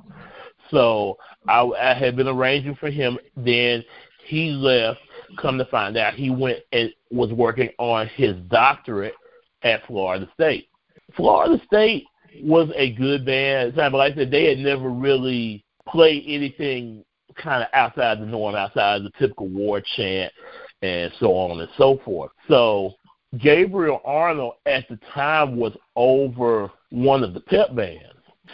So 0.72 1.18
I, 1.48 1.62
I 1.62 1.94
had 1.94 2.16
been 2.16 2.28
arranging 2.28 2.76
for 2.76 2.90
him. 2.90 3.18
Then 3.36 3.84
he 4.26 4.52
left. 4.52 5.00
Come 5.40 5.58
to 5.60 5.66
find 5.66 5.96
out, 5.96 6.16
he 6.16 6.32
went 6.32 6.60
and 6.72 6.92
was 7.12 7.32
working 7.32 7.70
on 7.78 8.08
his 8.16 8.36
doctorate 8.50 9.14
at 9.62 9.86
Florida 9.86 10.28
State. 10.34 10.70
Florida 11.16 11.62
State 11.66 12.06
was 12.42 12.72
a 12.76 12.94
good 12.94 13.26
band 13.26 13.76
but 13.76 13.94
like 13.94 14.14
I 14.14 14.16
said, 14.16 14.32
they 14.32 14.46
had 14.46 14.60
never 14.60 14.90
really 14.90 15.64
played 15.88 16.24
anything 16.28 17.04
kind 17.36 17.64
of 17.64 17.70
outside 17.74 18.20
the 18.20 18.26
norm, 18.26 18.56
outside 18.56 19.04
the 19.04 19.12
typical 19.18 19.48
war 19.48 19.82
chant 19.96 20.32
and 20.82 21.12
so 21.20 21.36
on 21.36 21.60
and 21.60 21.70
so 21.78 22.00
forth. 22.04 22.32
So 22.48 22.94
Gabriel 23.38 24.02
Arnold 24.06 24.56
at 24.66 24.88
the 24.90 25.00
time 25.14 25.58
was 25.58 25.76
over 25.96 26.72
one 26.90 27.24
of 27.24 27.34
the 27.34 27.42
pep 27.42 27.76
bands. 27.76 28.04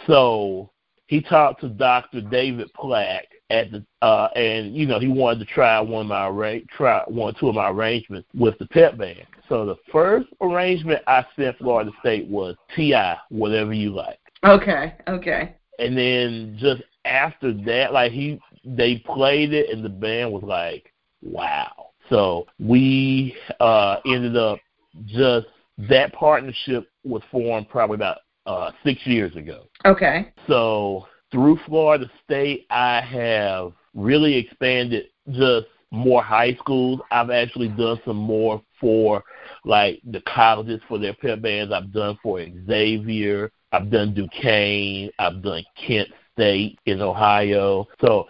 So 0.06 0.70
he 1.06 1.20
talked 1.20 1.60
to 1.60 1.68
Dr. 1.68 2.20
David 2.20 2.72
Plack 2.74 3.24
at 3.50 3.70
the 3.70 3.84
uh 4.02 4.28
and 4.34 4.74
you 4.74 4.86
know 4.86 4.98
he 4.98 5.06
wanted 5.06 5.38
to 5.38 5.44
try 5.44 5.78
one 5.78 6.02
of 6.02 6.08
my 6.08 6.24
arra- 6.24 6.64
try 6.76 7.02
one 7.06 7.32
two 7.38 7.48
of 7.48 7.54
my 7.54 7.70
arrangements 7.70 8.28
with 8.34 8.58
the 8.58 8.66
pep 8.66 8.98
band. 8.98 9.24
So 9.48 9.64
the 9.64 9.76
first 9.92 10.26
arrangement 10.40 11.02
I 11.06 11.24
sent 11.36 11.56
Florida 11.58 11.92
State 12.00 12.26
was 12.26 12.56
T.I., 12.74 13.16
whatever 13.28 13.72
you 13.72 13.90
like. 13.90 14.18
Okay, 14.44 14.94
okay. 15.06 15.54
And 15.78 15.96
then 15.96 16.56
just 16.58 16.82
after 17.04 17.52
that, 17.52 17.92
like 17.92 18.10
he 18.10 18.40
they 18.64 18.98
played 19.06 19.52
it 19.52 19.70
and 19.70 19.84
the 19.84 19.88
band 19.88 20.32
was 20.32 20.42
like, 20.42 20.92
wow. 21.22 21.90
So 22.08 22.46
we 22.58 23.36
uh, 23.60 23.96
ended 24.06 24.36
up 24.36 24.58
just 25.06 25.46
that 25.78 26.12
partnership 26.12 26.88
was 27.04 27.22
formed 27.30 27.68
probably 27.68 27.96
about 27.96 28.18
uh, 28.46 28.70
six 28.84 29.06
years 29.06 29.34
ago. 29.36 29.68
Okay. 29.84 30.32
So 30.46 31.06
through 31.30 31.58
Florida 31.66 32.10
State, 32.24 32.66
I 32.70 33.00
have 33.00 33.72
really 33.94 34.36
expanded 34.36 35.06
just 35.30 35.66
more 35.90 36.22
high 36.22 36.54
schools. 36.54 37.00
I've 37.10 37.30
actually 37.30 37.68
done 37.68 38.00
some 38.04 38.16
more 38.16 38.62
for 38.80 39.24
like 39.64 40.00
the 40.04 40.20
colleges 40.22 40.80
for 40.88 40.98
their 40.98 41.14
pep 41.14 41.42
bands. 41.42 41.72
I've 41.72 41.92
done 41.92 42.18
for 42.22 42.44
Xavier. 42.66 43.50
I've 43.72 43.90
done 43.90 44.14
Duquesne. 44.14 45.10
I've 45.18 45.42
done 45.42 45.64
Kent 45.86 46.08
State 46.32 46.78
in 46.86 47.00
Ohio. 47.00 47.86
So, 48.00 48.26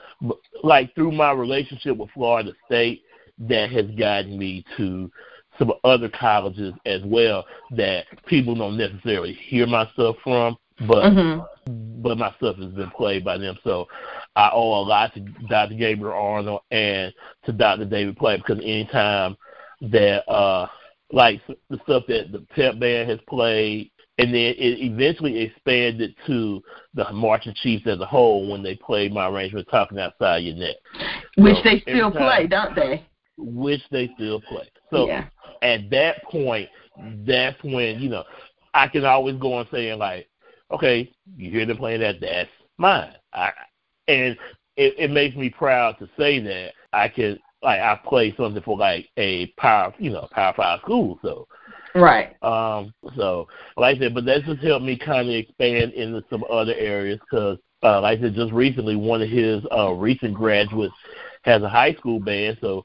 like 0.63 0.95
through 0.95 1.13
my 1.13 1.33
relationship 1.33 1.97
with 1.97 2.11
Florida 2.11 2.53
State, 2.67 3.03
that 3.39 3.71
has 3.71 3.87
gotten 3.99 4.39
me 4.39 4.65
to 4.77 5.11
some 5.59 5.73
other 5.85 6.09
colleges 6.09 6.75
as 6.85 7.03
well 7.05 7.45
that 7.73 8.05
people 8.27 8.55
don't 8.55 8.77
necessarily 8.77 9.35
hear 9.35 9.67
my 9.67 9.89
stuff 9.93 10.17
from, 10.23 10.57
but 10.81 11.05
mm-hmm. 11.05 12.03
but 12.03 12.19
my 12.19 12.33
stuff 12.37 12.57
has 12.57 12.73
been 12.73 12.91
played 12.91 13.25
by 13.25 13.39
them. 13.39 13.59
So 13.65 13.87
I 14.35 14.51
owe 14.53 14.81
a 14.81 14.85
lot 14.85 15.15
to 15.15 15.21
Dr. 15.49 15.75
Gabriel 15.75 16.17
Arnold 16.17 16.61
and 16.71 17.13
to 17.45 17.53
Dr. 17.53 17.87
David 17.87 18.17
Plack 18.17 18.41
because 18.47 18.63
anytime 18.63 19.37
that 19.81 20.29
uh 20.29 20.67
like 21.13 21.41
the 21.71 21.79
stuff 21.85 22.05
that 22.09 22.33
the 22.33 22.41
pep 22.55 22.79
band 22.79 23.09
has 23.09 23.21
played 23.29 23.91
and 24.19 24.33
then 24.33 24.55
it 24.57 24.81
eventually 24.81 25.39
expanded 25.43 26.15
to 26.27 26.63
the 26.95 27.11
marching 27.13 27.55
chiefs 27.63 27.87
as 27.87 28.01
a 28.01 28.07
whole 28.07 28.51
when 28.51 28.63
they 28.63 28.75
played 28.75 29.13
my 29.13 29.29
arrangement 29.29 29.69
talking 29.71 29.99
outside 29.99 30.39
your 30.39 30.57
neck 30.57 30.77
which 31.37 31.57
so 31.57 31.63
they 31.65 31.81
still 31.81 32.11
time, 32.11 32.23
play 32.23 32.47
don't 32.47 32.75
they 32.75 33.07
which 33.37 33.83
they 33.91 34.11
still 34.15 34.41
play 34.43 34.69
so 34.91 35.07
yeah. 35.07 35.27
At 35.63 35.89
that 35.91 36.23
point 36.25 36.69
that's 37.27 37.63
when 37.63 37.99
you 38.01 38.09
know 38.09 38.25
i 38.75 38.89
can 38.89 39.05
always 39.05 39.37
go 39.37 39.55
on 39.55 39.67
saying 39.73 39.99
like 39.99 40.29
okay 40.71 41.11
you 41.37 41.51
hear 41.51 41.67
them 41.67 41.77
playing 41.77 42.01
that 42.01 42.17
that's 42.21 42.51
mine 42.79 43.13
i 43.33 43.51
and 44.09 44.37
it, 44.77 44.95
it 44.99 45.11
makes 45.11 45.37
me 45.37 45.49
proud 45.49 45.97
to 45.99 46.09
say 46.17 46.39
that 46.41 46.73
i 46.93 47.09
can 47.09 47.39
like 47.63 47.81
I 47.81 47.99
play 48.07 48.35
something 48.37 48.63
for 48.63 48.77
like 48.77 49.09
a 49.17 49.47
power, 49.59 49.93
you 49.99 50.11
know, 50.11 50.29
power 50.31 50.55
five 50.57 50.81
school. 50.81 51.19
So 51.23 51.49
right. 51.95 52.37
Um. 52.43 52.93
So 53.17 53.49
like 53.77 53.97
I 53.97 54.01
said, 54.01 54.15
but 54.15 54.25
that's 54.25 54.45
just 54.45 54.63
helped 54.63 54.85
me 54.85 54.97
kind 54.97 55.29
of 55.29 55.35
expand 55.35 55.93
into 55.93 56.23
some 56.31 56.45
other 56.51 56.75
areas 56.75 57.19
because, 57.21 57.59
uh, 57.83 58.01
like 58.01 58.19
I 58.19 58.23
said, 58.23 58.35
just 58.35 58.53
recently, 58.53 58.97
one 58.97 59.21
of 59.21 59.29
his 59.29 59.65
uh, 59.77 59.91
recent 59.93 60.35
graduates 60.35 60.95
has 61.43 61.63
a 61.63 61.69
high 61.69 61.95
school 61.95 62.21
band, 62.21 62.59
so 62.61 62.85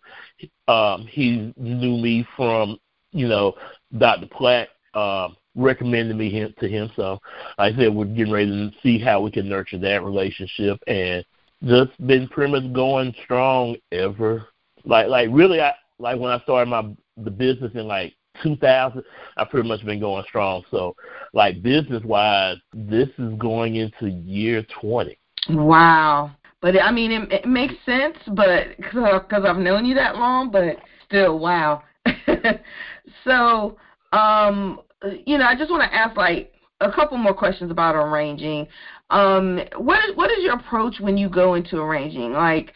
um, 0.67 1.07
he 1.07 1.53
knew 1.57 1.97
me 1.97 2.25
from, 2.35 2.77
you 3.11 3.27
know, 3.27 3.53
Dr. 3.97 4.27
Plack. 4.27 4.69
Um, 4.93 5.37
recommended 5.55 6.15
me 6.15 6.29
him, 6.29 6.53
to 6.59 6.67
him. 6.67 6.89
So 6.95 7.19
I 7.57 7.73
said 7.73 7.93
we're 7.93 8.05
getting 8.05 8.31
ready 8.31 8.49
to 8.49 8.71
see 8.81 8.97
how 8.97 9.21
we 9.21 9.31
can 9.31 9.49
nurture 9.49 9.77
that 9.79 10.03
relationship 10.03 10.81
and 10.87 11.25
just 11.63 11.91
been 12.07 12.27
pretty 12.29 12.51
much 12.51 12.73
going 12.73 13.13
strong 13.23 13.75
ever 13.91 14.47
like 14.85 15.07
like 15.07 15.29
really 15.31 15.61
I 15.61 15.73
like 15.99 16.19
when 16.19 16.31
I 16.31 16.39
started 16.41 16.69
my 16.69 16.93
the 17.17 17.31
business 17.31 17.71
in 17.75 17.87
like 17.87 18.13
2000, 18.41 19.03
I've 19.37 19.49
pretty 19.49 19.67
much 19.67 19.85
been 19.85 19.99
going 19.99 20.23
strong. 20.27 20.63
So 20.71 20.95
like 21.33 21.61
business 21.61 22.03
wise, 22.03 22.57
this 22.73 23.09
is 23.17 23.33
going 23.37 23.75
into 23.75 24.09
year 24.09 24.65
20. 24.79 25.17
Wow. 25.49 26.31
But 26.61 26.79
I 26.79 26.91
mean, 26.91 27.11
it, 27.11 27.31
it 27.31 27.45
makes 27.45 27.73
sense, 27.85 28.17
but 28.35 28.77
because 28.77 29.43
I've 29.45 29.57
known 29.57 29.85
you 29.85 29.95
that 29.95 30.15
long, 30.15 30.51
but 30.51 30.77
still, 31.05 31.39
wow. 31.39 31.83
so, 33.23 33.77
um, 34.13 34.81
you 35.25 35.37
know, 35.37 35.45
I 35.45 35.55
just 35.55 35.71
want 35.71 35.83
to 35.83 35.95
ask 35.95 36.15
like 36.15 36.53
a 36.79 36.91
couple 36.91 37.17
more 37.17 37.33
questions 37.33 37.71
about 37.71 37.95
arranging. 37.95 38.67
Um, 39.09 39.59
what 39.77 39.99
is 40.07 40.15
what 40.15 40.31
is 40.31 40.43
your 40.43 40.53
approach 40.53 40.99
when 40.99 41.17
you 41.17 41.29
go 41.29 41.55
into 41.55 41.77
arranging? 41.77 42.33
Like, 42.33 42.73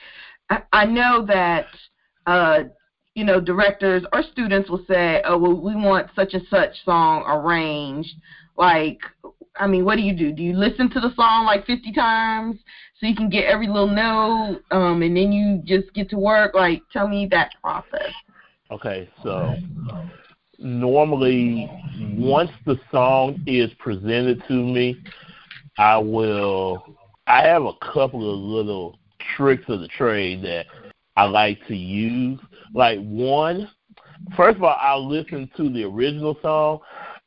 I, 0.50 0.64
I 0.74 0.86
know 0.86 1.26
that 1.28 1.66
uh, 2.26 2.64
you 3.16 3.24
know, 3.24 3.40
directors 3.40 4.04
or 4.14 4.24
students 4.32 4.70
will 4.70 4.84
say, 4.88 5.22
"Oh, 5.26 5.38
well, 5.38 5.54
we 5.54 5.76
want 5.76 6.10
such 6.16 6.34
and 6.34 6.46
such 6.50 6.84
song 6.84 7.24
arranged." 7.28 8.14
Like, 8.58 9.00
I 9.58 9.68
mean, 9.68 9.86
what 9.86 9.96
do 9.96 10.02
you 10.02 10.14
do? 10.14 10.32
Do 10.32 10.44
you 10.44 10.54
listen 10.54 10.90
to 10.92 11.00
the 11.00 11.14
song 11.16 11.46
like 11.46 11.66
50 11.66 11.94
times 11.94 12.58
so 13.00 13.08
you 13.08 13.16
can 13.16 13.30
get 13.30 13.46
every 13.46 13.68
little 13.68 13.88
note, 13.88 14.62
um, 14.72 15.02
and 15.02 15.16
then 15.16 15.32
you 15.32 15.62
just 15.64 15.94
get 15.94 16.10
to 16.10 16.18
work? 16.18 16.54
Like, 16.54 16.82
tell 16.92 17.08
me 17.08 17.28
that 17.32 17.52
process. 17.62 18.12
Okay, 18.72 19.10
so 19.24 19.56
normally 20.60 21.70
once 22.18 22.52
the 22.66 22.80
song 22.92 23.42
is 23.46 23.72
presented 23.80 24.44
to 24.48 24.54
me, 24.54 24.98
I 25.78 25.98
will. 25.98 26.98
I 27.28 27.42
have 27.42 27.64
a 27.64 27.74
couple 27.94 28.32
of 28.32 28.40
little 28.40 29.00
tricks 29.36 29.66
of 29.68 29.80
the 29.80 29.88
trade 29.88 30.44
that 30.44 30.68
I 31.16 31.24
like 31.24 31.66
to 31.68 31.76
use. 31.76 32.40
Like 32.74 33.00
one, 33.00 33.70
first 34.36 34.58
of 34.58 34.64
all, 34.64 34.78
I'll 34.80 35.08
listen 35.08 35.50
to 35.58 35.70
the 35.70 35.84
original 35.86 36.38
song. 36.42 36.80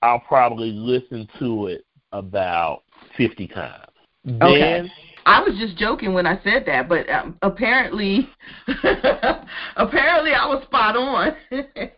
I'll 0.03 0.21
probably 0.21 0.71
listen 0.73 1.29
to 1.41 1.67
it 1.67 1.85
about 2.12 2.83
fifty 3.16 3.47
times. 3.47 3.85
Okay. 4.27 4.90
I 5.27 5.42
was 5.42 5.59
just 5.59 5.77
joking 5.77 6.14
when 6.14 6.27
I 6.27 6.40
said 6.42 6.64
that, 6.66 6.88
but 6.88 7.09
um, 7.11 7.37
apparently, 7.42 8.29
apparently 9.77 10.33
I 10.33 10.47
was 10.47 10.62
spot 10.64 10.97
on. 10.97 11.37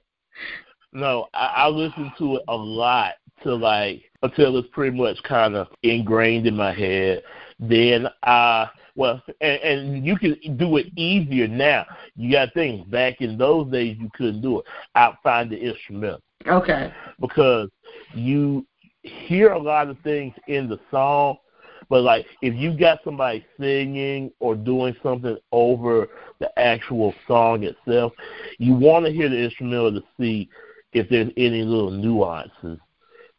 no, 0.92 1.28
I, 1.32 1.46
I 1.56 1.68
listen 1.68 2.12
to 2.18 2.36
it 2.36 2.42
a 2.48 2.56
lot 2.56 3.12
to 3.44 3.54
like 3.54 4.02
until 4.22 4.58
it's 4.58 4.68
pretty 4.72 4.96
much 4.96 5.16
kind 5.22 5.54
of 5.54 5.68
ingrained 5.82 6.46
in 6.46 6.56
my 6.56 6.74
head. 6.74 7.22
Then 7.60 8.08
I 8.24 8.68
well, 8.96 9.22
and, 9.40 9.60
and 9.62 10.06
you 10.06 10.16
can 10.16 10.36
do 10.56 10.76
it 10.78 10.86
easier 10.96 11.46
now. 11.46 11.86
You 12.16 12.32
got 12.32 12.52
things 12.52 12.84
back 12.86 13.20
in 13.20 13.38
those 13.38 13.70
days 13.70 13.96
you 14.00 14.10
couldn't 14.14 14.42
do 14.42 14.58
it. 14.58 14.66
Outside 14.94 15.50
the 15.50 15.56
instrumental. 15.56 16.20
Okay. 16.46 16.92
Because 17.20 17.68
you 18.14 18.66
hear 19.02 19.52
a 19.52 19.58
lot 19.58 19.88
of 19.88 19.98
things 20.00 20.34
in 20.46 20.68
the 20.68 20.78
song, 20.90 21.36
but 21.88 22.02
like 22.02 22.26
if 22.42 22.54
you 22.54 22.76
got 22.76 23.00
somebody 23.04 23.44
singing 23.58 24.30
or 24.38 24.54
doing 24.54 24.94
something 25.02 25.36
over 25.52 26.08
the 26.38 26.58
actual 26.58 27.14
song 27.26 27.64
itself, 27.64 28.12
you 28.58 28.74
want 28.74 29.06
to 29.06 29.12
hear 29.12 29.28
the 29.28 29.38
instrumental 29.38 29.92
to 29.92 30.02
see 30.18 30.48
if 30.92 31.08
there's 31.08 31.30
any 31.36 31.62
little 31.62 31.90
nuances 31.90 32.78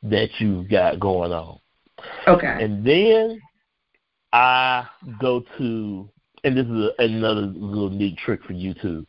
that 0.04 0.30
you've 0.39 0.69
got 0.69 1.00
going 1.00 1.32
on. 1.32 1.60
Okay. 2.28 2.58
And 2.60 2.86
then 2.86 3.39
I 4.34 4.86
go 5.19 5.43
to, 5.58 6.10
and 6.43 6.58
this 6.58 6.65
is 6.65 6.71
a, 6.71 7.04
another 7.04 7.41
little 7.41 7.89
neat 7.89 8.17
trick 8.17 8.43
for 8.43 8.54
you 8.54 8.74
too. 8.74 9.06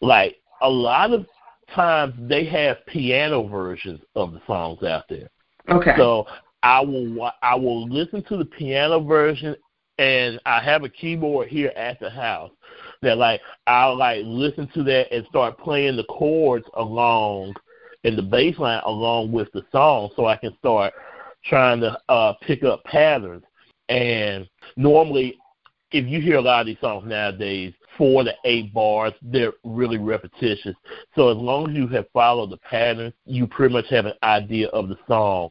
Like 0.00 0.36
a 0.60 0.68
lot 0.68 1.12
of 1.12 1.26
times 1.74 2.14
they 2.18 2.44
have 2.46 2.84
piano 2.86 3.46
versions 3.46 4.00
of 4.14 4.32
the 4.32 4.40
songs 4.46 4.82
out 4.82 5.04
there. 5.08 5.28
Okay. 5.68 5.94
So 5.96 6.26
I 6.62 6.80
will 6.80 7.30
I 7.42 7.54
will 7.54 7.88
listen 7.88 8.22
to 8.24 8.36
the 8.36 8.44
piano 8.44 9.00
version, 9.00 9.56
and 9.98 10.40
I 10.46 10.62
have 10.62 10.84
a 10.84 10.88
keyboard 10.88 11.48
here 11.48 11.72
at 11.76 11.98
the 12.00 12.10
house 12.10 12.50
that 13.02 13.18
like 13.18 13.40
I'll 13.66 13.96
like 13.96 14.22
listen 14.24 14.68
to 14.74 14.82
that 14.84 15.12
and 15.12 15.26
start 15.26 15.58
playing 15.58 15.96
the 15.96 16.04
chords 16.04 16.66
along 16.74 17.54
and 18.04 18.16
the 18.16 18.22
bass 18.22 18.58
line 18.58 18.82
along 18.84 19.32
with 19.32 19.50
the 19.52 19.64
song, 19.70 20.10
so 20.16 20.26
I 20.26 20.36
can 20.36 20.56
start 20.58 20.92
trying 21.44 21.80
to 21.80 21.98
uh, 22.08 22.34
pick 22.42 22.64
up 22.64 22.82
patterns. 22.84 23.44
And 23.88 24.48
normally, 24.76 25.36
if 25.92 26.06
you 26.06 26.20
hear 26.20 26.36
a 26.36 26.40
lot 26.40 26.60
of 26.60 26.66
these 26.66 26.80
songs 26.80 27.04
nowadays, 27.06 27.74
four 27.96 28.24
to 28.24 28.32
eight 28.44 28.72
bars, 28.72 29.12
they're 29.22 29.52
really 29.64 29.98
repetitious. 29.98 30.74
So 31.14 31.28
as 31.28 31.36
long 31.36 31.70
as 31.70 31.76
you 31.76 31.86
have 31.88 32.06
followed 32.12 32.50
the 32.50 32.56
pattern, 32.58 33.12
you 33.26 33.46
pretty 33.46 33.72
much 33.72 33.86
have 33.90 34.06
an 34.06 34.14
idea 34.22 34.68
of 34.68 34.88
the 34.88 34.96
song. 35.06 35.50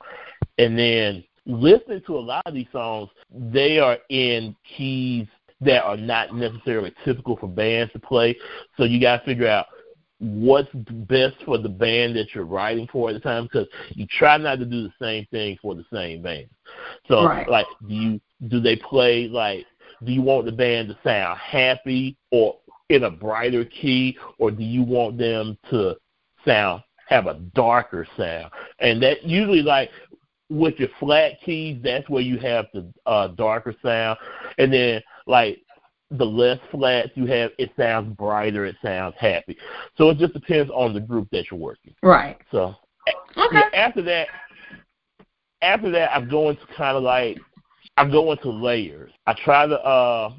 And 0.58 0.78
then 0.78 1.24
listening 1.46 2.02
to 2.08 2.18
a 2.18 2.20
lot 2.20 2.44
of 2.46 2.54
these 2.54 2.68
songs, 2.72 3.10
they 3.32 3.80
are 3.80 3.98
in 4.10 4.56
keys 4.78 5.28
that 5.62 5.84
are 5.84 5.98
not 5.98 6.36
necessarily 6.36 6.94
typical 7.06 7.38
for 7.38 7.48
bands 7.48 7.94
to 7.94 8.00
play. 8.00 8.36
So 8.78 8.84
you 8.84 9.00
got 9.00 9.20
to 9.20 9.26
figure 9.26 9.48
out 9.48 9.68
what's 10.22 10.70
best 10.74 11.36
for 11.46 11.58
the 11.58 11.70
band 11.70 12.16
that 12.16 12.28
you're 12.34 12.46
writing 12.46 12.88
for 12.92 13.10
at 13.10 13.14
the 13.14 13.20
time 13.20 13.44
because 13.44 13.68
you 13.90 14.06
try 14.06 14.38
not 14.38 14.60
to 14.60 14.66
do 14.66 14.84
the 14.84 14.94
same 15.02 15.26
thing 15.32 15.58
for 15.62 15.74
the 15.74 15.86
same 15.92 16.22
band. 16.22 16.48
So 17.08 17.26
right. 17.26 17.50
like 17.50 17.66
do 17.88 17.94
you 17.94 18.22
do 18.48 18.60
they 18.60 18.76
play 18.76 19.28
like 19.28 19.66
do 20.04 20.12
you 20.12 20.22
want 20.22 20.46
the 20.46 20.52
band 20.52 20.90
to 20.90 20.98
sound 21.04 21.40
happy 21.40 22.18
or 22.32 22.58
in 22.90 23.04
a 23.04 23.12
brighter 23.12 23.66
key 23.66 24.18
or 24.38 24.52
do 24.52 24.64
you 24.64 24.84
want 24.84 25.18
them 25.18 25.58
to 25.70 25.96
sound 26.46 26.84
have 27.08 27.28
a 27.28 27.36
darker 27.56 28.08
sound? 28.18 28.52
And 28.80 29.02
that 29.04 29.24
usually 29.24 29.62
like 29.62 29.90
with 30.50 30.76
your 30.80 30.90
flat 31.00 31.34
keys, 31.46 31.80
that's 31.84 32.10
where 32.10 32.22
you 32.22 32.38
have 32.40 32.66
the 32.74 32.92
uh 33.06 33.30
darker 33.30 33.76
sound. 33.82 34.18
And 34.58 34.74
then 34.74 35.02
like 35.28 35.62
the 36.10 36.26
less 36.26 36.60
flats 36.72 37.12
you 37.16 37.26
have, 37.28 37.52
it 37.58 37.72
sounds 37.78 38.16
brighter, 38.18 38.66
it 38.66 38.76
sounds 38.82 39.16
happy. 39.18 39.58
So 39.98 40.10
it 40.10 40.18
just 40.18 40.34
depends 40.34 40.70
on 40.74 40.94
the 40.94 41.00
group 41.00 41.30
that 41.32 41.50
you're 41.50 41.60
working. 41.60 41.96
Right. 42.04 42.38
So 42.52 42.76
Okay. 43.38 43.56
yeah, 43.56 43.70
after 43.74 44.02
that, 44.04 44.28
after 45.62 45.92
that, 45.92 46.16
I'm 46.16 46.30
going 46.30 46.56
to 46.58 46.66
kind 46.76 46.98
of 46.98 47.04
like 47.04 47.40
I 48.02 48.10
go 48.10 48.32
into 48.32 48.50
layers. 48.50 49.12
I 49.28 49.36
try 49.46 49.68
to 49.68 49.76
uh, 49.80 50.34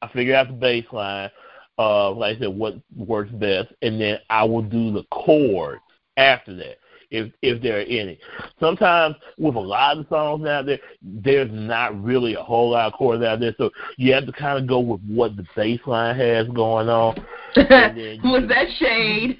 I 0.00 0.08
figure 0.14 0.34
out 0.34 0.46
the 0.46 0.54
bass 0.54 0.86
line, 0.92 1.30
uh, 1.78 2.10
like 2.10 2.38
I 2.38 2.40
said, 2.40 2.48
what 2.48 2.76
works 2.96 3.30
best, 3.32 3.68
and 3.82 4.00
then 4.00 4.18
I 4.30 4.44
will 4.44 4.62
do 4.62 4.90
the 4.92 5.04
chords 5.10 5.82
after 6.16 6.54
that 6.56 6.78
if 7.10 7.30
if 7.42 7.62
there 7.62 7.80
are 7.80 7.82
any. 7.82 8.18
Sometimes 8.58 9.16
with 9.36 9.56
a 9.56 9.60
lot 9.60 9.98
of 9.98 10.06
songs 10.08 10.46
out 10.46 10.64
there, 10.64 10.78
there's 11.02 11.50
not 11.52 12.02
really 12.02 12.32
a 12.32 12.42
whole 12.42 12.70
lot 12.70 12.86
of 12.86 12.94
chords 12.94 13.22
out 13.22 13.40
there, 13.40 13.54
so 13.58 13.68
you 13.98 14.14
have 14.14 14.24
to 14.24 14.32
kind 14.32 14.58
of 14.58 14.66
go 14.66 14.80
with 14.80 15.02
what 15.06 15.36
the 15.36 15.44
bass 15.54 15.80
line 15.84 16.16
has 16.16 16.48
going 16.48 16.88
on. 16.88 17.14
Was 17.56 18.48
that 18.48 18.68
shade? 18.78 19.38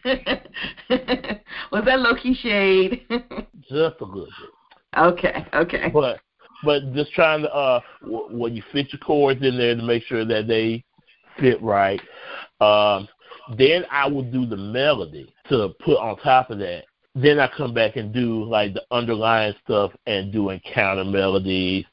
Was 1.72 1.84
that 1.86 2.00
low 2.00 2.16
key 2.16 2.34
shade? 2.34 3.06
just 3.62 3.98
a 3.98 4.04
little 4.04 4.26
bit. 4.26 4.98
okay, 4.98 5.46
okay. 5.54 5.88
but 5.90 6.20
but 6.62 6.92
just 6.94 7.12
trying 7.12 7.42
to 7.42 7.52
uh 7.54 7.80
w- 8.02 8.28
when 8.30 8.54
you 8.54 8.62
fit 8.72 8.92
your 8.92 9.00
chords 9.00 9.42
in 9.42 9.56
there 9.58 9.74
to 9.74 9.82
make 9.82 10.04
sure 10.04 10.24
that 10.24 10.46
they 10.46 10.84
fit 11.38 11.60
right. 11.62 12.00
Um, 12.60 13.08
then 13.56 13.84
I 13.90 14.06
will 14.06 14.22
do 14.22 14.46
the 14.46 14.56
melody 14.56 15.32
to 15.48 15.70
put 15.84 15.98
on 15.98 16.16
top 16.18 16.50
of 16.50 16.58
that. 16.58 16.84
Then 17.14 17.40
I 17.40 17.50
come 17.56 17.74
back 17.74 17.96
and 17.96 18.12
do 18.12 18.44
like 18.44 18.74
the 18.74 18.82
underlying 18.90 19.54
stuff 19.64 19.92
and 20.06 20.32
doing 20.32 20.60
counter 20.72 21.04
melodies 21.04 21.84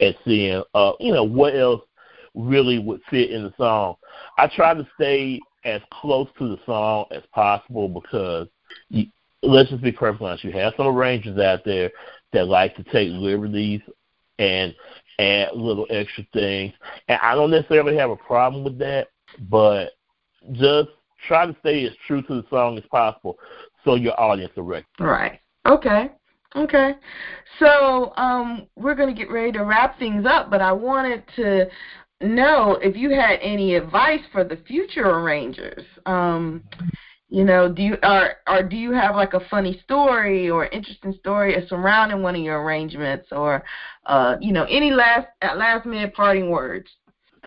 and 0.00 0.14
seeing 0.24 0.62
uh 0.74 0.92
you 1.00 1.12
know 1.12 1.24
what 1.24 1.54
else 1.54 1.82
really 2.34 2.78
would 2.78 3.00
fit 3.10 3.30
in 3.30 3.44
the 3.44 3.54
song. 3.56 3.96
I 4.36 4.48
try 4.48 4.74
to 4.74 4.86
stay 4.94 5.40
as 5.64 5.80
close 5.90 6.28
to 6.38 6.48
the 6.48 6.58
song 6.66 7.06
as 7.10 7.22
possible 7.32 7.88
because 7.88 8.46
you, 8.88 9.06
let's 9.42 9.70
just 9.70 9.82
be 9.82 9.92
perfectly 9.92 10.28
honest, 10.28 10.44
you 10.44 10.52
have 10.52 10.74
some 10.76 10.86
arrangers 10.86 11.38
out 11.38 11.64
there 11.64 11.90
that 12.32 12.46
like 12.46 12.76
to 12.76 12.84
take 12.84 13.08
liberties 13.10 13.80
and 14.38 14.74
add 15.18 15.54
little 15.54 15.86
extra 15.90 16.24
things. 16.32 16.72
And 17.08 17.18
I 17.22 17.34
don't 17.34 17.50
necessarily 17.50 17.96
have 17.96 18.10
a 18.10 18.16
problem 18.16 18.64
with 18.64 18.78
that, 18.78 19.08
but 19.48 19.92
just 20.52 20.88
try 21.26 21.46
to 21.46 21.56
stay 21.60 21.84
as 21.86 21.92
true 22.06 22.22
to 22.22 22.42
the 22.42 22.44
song 22.50 22.78
as 22.78 22.84
possible 22.90 23.38
so 23.84 23.94
your 23.94 24.18
audience 24.20 24.52
will 24.56 24.64
recognize. 24.64 25.08
Right. 25.08 25.40
Okay. 25.66 26.10
Okay. 26.54 26.94
So 27.58 28.12
um, 28.16 28.66
we're 28.76 28.94
going 28.94 29.14
to 29.14 29.18
get 29.18 29.30
ready 29.30 29.52
to 29.52 29.64
wrap 29.64 29.98
things 29.98 30.24
up, 30.26 30.50
but 30.50 30.60
I 30.60 30.72
wanted 30.72 31.24
to 31.36 31.66
know 32.22 32.78
if 32.82 32.96
you 32.96 33.10
had 33.10 33.38
any 33.42 33.74
advice 33.74 34.20
for 34.32 34.42
the 34.42 34.56
future 34.66 35.08
arrangers. 35.08 35.84
Um, 36.06 36.62
you 37.28 37.44
know, 37.44 37.70
do 37.70 37.82
you 37.82 37.98
or 38.02 38.34
or 38.46 38.62
do 38.62 38.76
you 38.76 38.92
have 38.92 39.16
like 39.16 39.34
a 39.34 39.40
funny 39.50 39.80
story 39.82 40.48
or 40.48 40.66
interesting 40.66 41.14
story 41.18 41.56
surrounding 41.68 42.22
one 42.22 42.36
of 42.36 42.42
your 42.42 42.62
arrangements, 42.62 43.28
or 43.32 43.64
uh, 44.06 44.36
you 44.40 44.52
know, 44.52 44.64
any 44.64 44.90
last 44.90 45.26
at 45.42 45.58
last 45.58 45.86
minute 45.86 46.14
parting 46.14 46.50
words? 46.50 46.88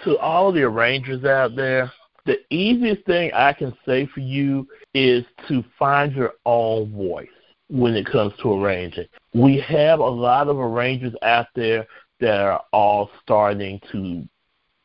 To 0.04 0.18
all 0.18 0.52
the 0.52 0.63
arrangers 0.63 1.24
out 1.24 1.56
there, 1.56 1.92
the 2.26 2.38
easiest 2.50 3.06
thing 3.06 3.32
I 3.34 3.54
can 3.54 3.74
say 3.86 4.06
for 4.13 4.20
you 4.20 4.68
is 4.94 5.24
to 5.48 5.63
find 5.78 6.13
your 6.13 6.34
own 6.46 6.92
voice 6.92 7.28
when 7.70 7.96
it 7.96 8.06
comes 8.06 8.34
to 8.42 8.54
arranging. 8.54 9.06
We 9.34 9.60
have 9.62 10.00
a 10.00 10.08
lot 10.08 10.48
of 10.48 10.58
arrangers 10.58 11.13
out 11.22 11.48
there 11.56 11.88
that 12.20 12.39
are 12.39 12.62
all 12.74 13.10
starting 13.24 13.80
to 13.92 14.28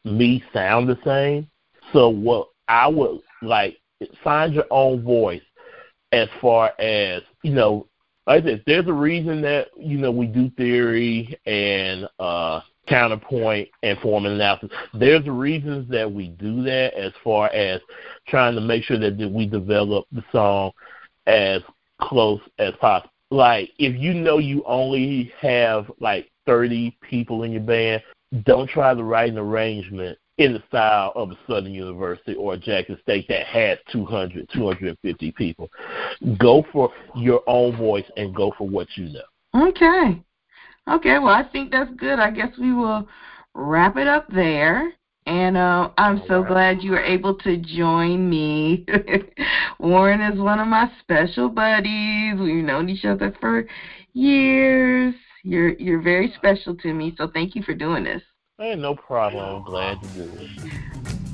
me 0.05 0.45
sound 0.53 0.89
the 0.89 0.99
same. 1.05 1.49
So 1.93 2.09
what 2.09 2.49
I 2.69 2.87
would 2.87 3.21
like 3.43 3.77
find 4.23 4.55
your 4.55 4.67
own 4.71 5.03
voice 5.03 5.43
as 6.13 6.29
far 6.41 6.73
as, 6.81 7.23
you 7.43 7.53
know, 7.53 7.87
like 8.27 8.45
I 8.45 8.47
said, 8.47 8.63
there's 8.67 8.87
a 8.87 8.93
reason 8.93 9.43
that, 9.43 9.69
you 9.77 9.99
know, 9.99 10.11
we 10.11 10.27
do 10.27 10.51
theory 10.57 11.39
and 11.47 12.09
uh 12.19 12.61
counterpoint 12.87 13.69
and 13.83 13.99
form 13.99 14.27
and 14.27 14.35
analysis. 14.35 14.71
There's 14.93 15.27
reasons 15.27 15.89
that 15.91 16.11
we 16.11 16.29
do 16.29 16.63
that 16.65 16.95
as 16.95 17.13
far 17.23 17.49
as 17.49 17.81
trying 18.29 18.55
to 18.55 18.61
make 18.61 18.85
sure 18.85 18.99
that, 18.99 19.19
that 19.19 19.31
we 19.31 19.47
develop 19.47 20.07
the 20.13 20.23
song 20.33 20.73
as 21.27 21.63
close 22.01 22.41
as 22.59 22.75
possible. 22.81 23.11
Like 23.31 23.71
if 23.79 23.99
you 23.99 24.15
know 24.15 24.39
you 24.39 24.63
only 24.67 25.33
have 25.41 25.91
like 25.99 26.31
30 26.47 26.97
people 27.01 27.43
in 27.43 27.53
your 27.53 27.63
band, 27.63 28.03
don't 28.45 28.69
try 28.69 28.95
to 28.95 29.03
write 29.03 29.31
an 29.31 29.39
arrangement 29.39 30.19
in 30.39 30.53
the 30.53 30.63
style 30.69 31.13
of 31.15 31.31
a 31.31 31.39
Southern 31.47 31.73
University 31.73 32.35
or 32.35 32.55
a 32.55 32.59
Jackson 32.59 32.99
State 33.03 33.27
that 33.29 33.47
has 33.47 33.79
200, 33.93 34.49
250 34.53 35.33
people. 35.33 35.71
Go 36.39 36.65
for 36.73 36.93
your 37.15 37.43
own 37.47 37.77
voice 37.77 38.05
and 38.17 38.35
go 38.35 38.53
for 38.59 38.69
what 38.69 38.89
you 38.97 39.11
know. 39.11 39.69
Okay. 39.69 40.21
Okay, 40.89 41.19
well, 41.19 41.29
I 41.29 41.45
think 41.51 41.71
that's 41.71 41.91
good. 41.97 42.19
I 42.19 42.31
guess 42.31 42.51
we 42.59 42.73
will 42.73 43.09
wrap 43.55 43.97
it 43.97 44.07
up 44.07 44.27
there. 44.29 44.93
And 45.27 45.57
uh, 45.57 45.91
I'm 45.97 46.23
so 46.29 46.45
glad 46.45 46.83
you 46.83 46.91
were 46.91 47.03
able 47.03 47.35
to 47.37 47.57
join 47.57 48.29
me. 48.29 48.85
Warren 49.79 50.21
is 50.21 50.39
one 50.39 50.61
of 50.61 50.69
my 50.69 50.91
special 51.01 51.49
buddies. 51.49 52.39
We've 52.39 52.63
known 52.63 52.91
each 52.91 53.07
other 53.07 53.35
for 53.41 53.67
years. 54.13 55.15
You're 55.43 55.75
you're 55.75 56.03
very 56.03 56.33
special 56.37 56.75
to 56.77 56.93
me, 56.93 57.15
so 57.17 57.31
thank 57.33 57.55
you 57.55 57.63
for 57.63 57.75
doing 57.75 58.05
this. 58.05 58.23
Hey, 58.57 58.77
no 58.77 58.95
problem. 58.95 59.57
I'm 59.57 59.63
glad 59.65 60.01
to 60.01 60.09
do 60.11 60.31
it. 60.39 61.34